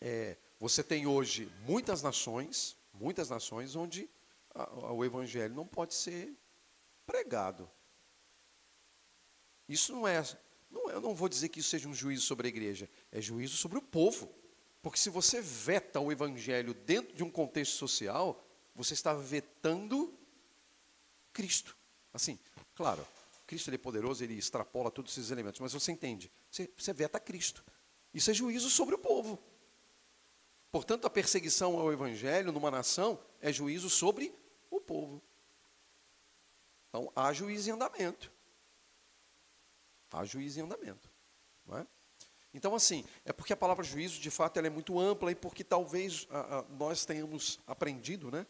é, 0.00 0.36
Você 0.58 0.82
tem 0.82 1.06
hoje 1.06 1.48
muitas 1.60 2.02
nações, 2.02 2.76
muitas 2.92 3.30
nações 3.30 3.76
onde 3.76 4.10
a, 4.52 4.64
a, 4.64 4.92
o 4.92 5.04
evangelho 5.04 5.54
não 5.54 5.68
pode 5.68 5.94
ser 5.94 6.36
pregado. 7.06 7.70
Isso 9.68 9.92
não 9.92 10.08
é, 10.08 10.20
não 10.68 10.90
eu 10.90 11.00
não 11.00 11.14
vou 11.14 11.28
dizer 11.28 11.48
que 11.48 11.60
isso 11.60 11.70
seja 11.70 11.88
um 11.88 11.94
juízo 11.94 12.26
sobre 12.26 12.48
a 12.48 12.50
igreja, 12.50 12.90
é 13.12 13.20
juízo 13.20 13.56
sobre 13.56 13.78
o 13.78 13.82
povo. 13.82 14.41
Porque 14.82 14.98
se 14.98 15.08
você 15.08 15.40
veta 15.40 16.00
o 16.00 16.10
evangelho 16.10 16.74
dentro 16.74 17.14
de 17.14 17.22
um 17.22 17.30
contexto 17.30 17.76
social, 17.76 18.44
você 18.74 18.94
está 18.94 19.14
vetando 19.14 20.12
Cristo. 21.32 21.76
Assim, 22.12 22.38
claro, 22.74 23.06
Cristo 23.46 23.68
ele 23.68 23.76
é 23.76 23.78
poderoso, 23.78 24.24
ele 24.24 24.34
extrapola 24.34 24.90
todos 24.90 25.16
esses 25.16 25.30
elementos, 25.30 25.60
mas 25.60 25.72
você 25.72 25.92
entende, 25.92 26.30
você, 26.50 26.68
você 26.76 26.92
veta 26.92 27.20
Cristo. 27.20 27.64
Isso 28.12 28.30
é 28.30 28.34
juízo 28.34 28.68
sobre 28.68 28.96
o 28.96 28.98
povo. 28.98 29.38
Portanto, 30.70 31.06
a 31.06 31.10
perseguição 31.10 31.78
ao 31.78 31.92
evangelho 31.92 32.50
numa 32.50 32.70
nação 32.70 33.22
é 33.40 33.52
juízo 33.52 33.88
sobre 33.88 34.34
o 34.70 34.80
povo. 34.80 35.22
Então, 36.88 37.12
há 37.14 37.32
juízo 37.32 37.70
em 37.70 37.72
andamento. 37.72 38.32
Há 40.10 40.24
juízo 40.24 40.58
em 40.58 40.62
andamento. 40.62 41.10
Não 41.64 41.78
é? 41.78 41.86
Então, 42.54 42.74
assim, 42.74 43.04
é 43.24 43.32
porque 43.32 43.52
a 43.52 43.56
palavra 43.56 43.84
juízo, 43.84 44.20
de 44.20 44.30
fato, 44.30 44.58
ela 44.58 44.66
é 44.66 44.70
muito 44.70 44.98
ampla 44.98 45.30
e 45.30 45.34
porque 45.34 45.64
talvez 45.64 46.26
a, 46.30 46.58
a, 46.58 46.62
nós 46.78 47.04
tenhamos 47.04 47.58
aprendido, 47.66 48.30
né? 48.30 48.46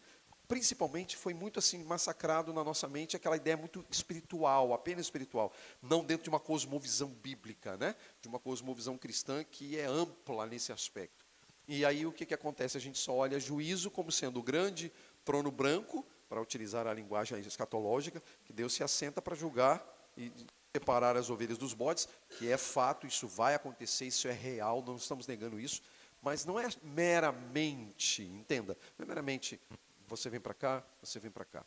Principalmente 0.47 1.15
foi 1.15 1.33
muito 1.33 1.57
assim 1.57 1.83
massacrado 1.83 2.51
na 2.51 2.63
nossa 2.63 2.87
mente 2.87 3.15
aquela 3.15 3.37
ideia 3.37 3.55
muito 3.55 3.83
espiritual, 3.89 4.73
apenas 4.73 5.05
espiritual, 5.05 5.53
não 5.81 6.03
dentro 6.03 6.25
de 6.25 6.29
uma 6.29 6.39
cosmovisão 6.39 7.09
bíblica, 7.09 7.77
né? 7.77 7.95
De 8.21 8.27
uma 8.27 8.39
cosmovisão 8.39 8.97
cristã 8.97 9.43
que 9.43 9.79
é 9.79 9.85
ampla 9.85 10.45
nesse 10.45 10.71
aspecto. 10.71 11.25
E 11.65 11.85
aí 11.85 12.05
o 12.05 12.11
que, 12.11 12.25
que 12.25 12.33
acontece? 12.33 12.77
A 12.77 12.81
gente 12.81 12.99
só 12.99 13.13
olha 13.13 13.39
juízo 13.39 13.89
como 13.89 14.11
sendo 14.11 14.39
o 14.39 14.43
grande 14.43 14.91
trono 15.23 15.49
branco, 15.49 16.05
para 16.33 16.41
utilizar 16.41 16.87
a 16.87 16.93
linguagem 16.93 17.39
escatológica, 17.41 18.19
que 18.43 18.51
Deus 18.51 18.73
se 18.73 18.83
assenta 18.83 19.21
para 19.21 19.35
julgar 19.35 19.85
e 20.17 20.31
separar 20.75 21.15
as 21.15 21.29
ovelhas 21.29 21.57
dos 21.57 21.71
bodes, 21.71 22.09
que 22.37 22.51
é 22.51 22.57
fato, 22.57 23.05
isso 23.05 23.27
vai 23.27 23.53
acontecer, 23.53 24.07
isso 24.07 24.27
é 24.27 24.31
real, 24.31 24.83
não 24.83 24.95
estamos 24.95 25.27
negando 25.27 25.59
isso, 25.59 25.83
mas 26.19 26.45
não 26.45 26.59
é 26.59 26.67
meramente, 26.81 28.23
entenda, 28.23 28.75
não 28.97 29.03
é 29.03 29.07
meramente 29.07 29.61
você 30.07 30.31
vem 30.31 30.39
para 30.39 30.53
cá, 30.55 30.83
você 30.99 31.19
vem 31.19 31.29
para 31.29 31.45
cá. 31.45 31.63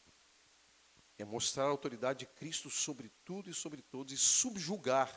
É 1.18 1.24
mostrar 1.24 1.64
a 1.64 1.68
autoridade 1.68 2.20
de 2.20 2.26
Cristo 2.26 2.68
sobre 2.68 3.08
tudo 3.24 3.48
e 3.48 3.54
sobre 3.54 3.80
todos 3.80 4.12
e 4.12 4.16
subjugar 4.16 5.10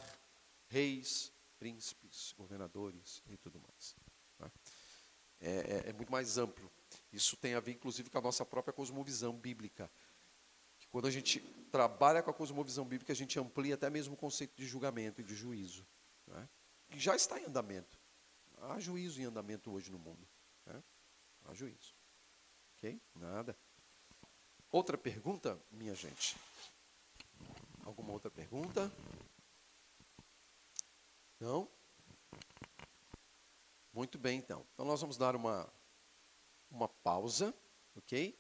reis, 0.67 1.31
príncipes, 1.57 2.33
governadores 2.37 3.23
e 3.27 3.37
tudo 3.37 3.59
mais. 3.59 3.95
Tá? 4.37 4.51
É, 5.41 5.49
é, 5.49 5.89
é 5.89 5.93
muito 5.93 6.11
mais 6.11 6.37
amplo. 6.37 6.71
Isso 7.11 7.35
tem 7.35 7.55
a 7.55 7.59
ver, 7.59 7.71
inclusive, 7.71 8.09
com 8.09 8.17
a 8.19 8.21
nossa 8.21 8.45
própria 8.45 8.71
cosmovisão 8.71 9.33
bíblica. 9.33 9.89
Quando 10.91 11.07
a 11.07 11.11
gente 11.11 11.39
trabalha 11.71 12.23
com 12.23 12.31
a 12.31 12.33
cosmovisão 12.33 12.85
bíblica, 12.85 13.13
a 13.13 13.15
gente 13.15 13.39
amplia 13.39 13.75
até 13.75 13.89
mesmo 13.89 14.15
o 14.15 14.17
conceito 14.17 14.55
de 14.55 14.65
julgamento 14.65 15.21
e 15.21 15.23
de 15.23 15.35
juízo. 15.35 15.85
Né? 16.27 16.49
Que 16.89 16.99
já 16.99 17.15
está 17.15 17.39
em 17.39 17.45
andamento. 17.45 17.97
Há 18.57 18.79
juízo 18.79 19.21
em 19.21 19.25
andamento 19.25 19.71
hoje 19.71 19.91
no 19.91 19.99
mundo. 19.99 20.27
Né? 20.65 20.83
Há 21.45 21.53
juízo. 21.53 21.95
Ok? 22.77 22.99
Nada. 23.15 23.55
Outra 24.71 24.97
pergunta, 24.97 25.59
minha 25.71 25.95
gente? 25.95 26.35
Alguma 27.85 28.11
outra 28.11 28.29
pergunta? 28.29 28.91
Não? 31.39 31.67
Muito 33.93 34.17
bem, 34.17 34.37
então. 34.37 34.65
Então 34.73 34.85
nós 34.85 35.01
vamos 35.01 35.17
dar 35.17 35.35
uma, 35.35 35.67
uma 36.69 36.87
pausa, 36.87 37.53
ok? 37.95 38.37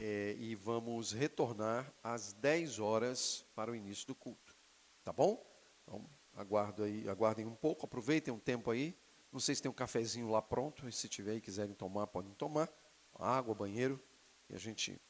É, 0.00 0.36
e 0.38 0.54
vamos 0.54 1.12
retornar 1.12 1.92
às 2.02 2.32
10 2.34 2.78
horas 2.78 3.44
para 3.54 3.70
o 3.70 3.74
início 3.74 4.06
do 4.06 4.14
culto. 4.14 4.54
Tá 5.02 5.12
bom? 5.12 5.44
Então, 5.82 6.08
aguardo 6.34 6.82
aí, 6.82 7.08
aguardem 7.08 7.46
um 7.46 7.54
pouco, 7.54 7.86
aproveitem 7.86 8.32
um 8.32 8.38
tempo 8.38 8.70
aí. 8.70 8.96
Não 9.32 9.40
sei 9.40 9.54
se 9.54 9.62
tem 9.62 9.70
um 9.70 9.74
cafezinho 9.74 10.30
lá 10.30 10.42
pronto, 10.42 10.90
se 10.92 11.08
tiver 11.08 11.36
e 11.36 11.40
quiserem 11.40 11.74
tomar, 11.74 12.06
podem 12.08 12.32
tomar. 12.34 12.68
Água, 13.14 13.54
banheiro, 13.54 14.00
e 14.48 14.54
a 14.54 14.58
gente 14.58 15.00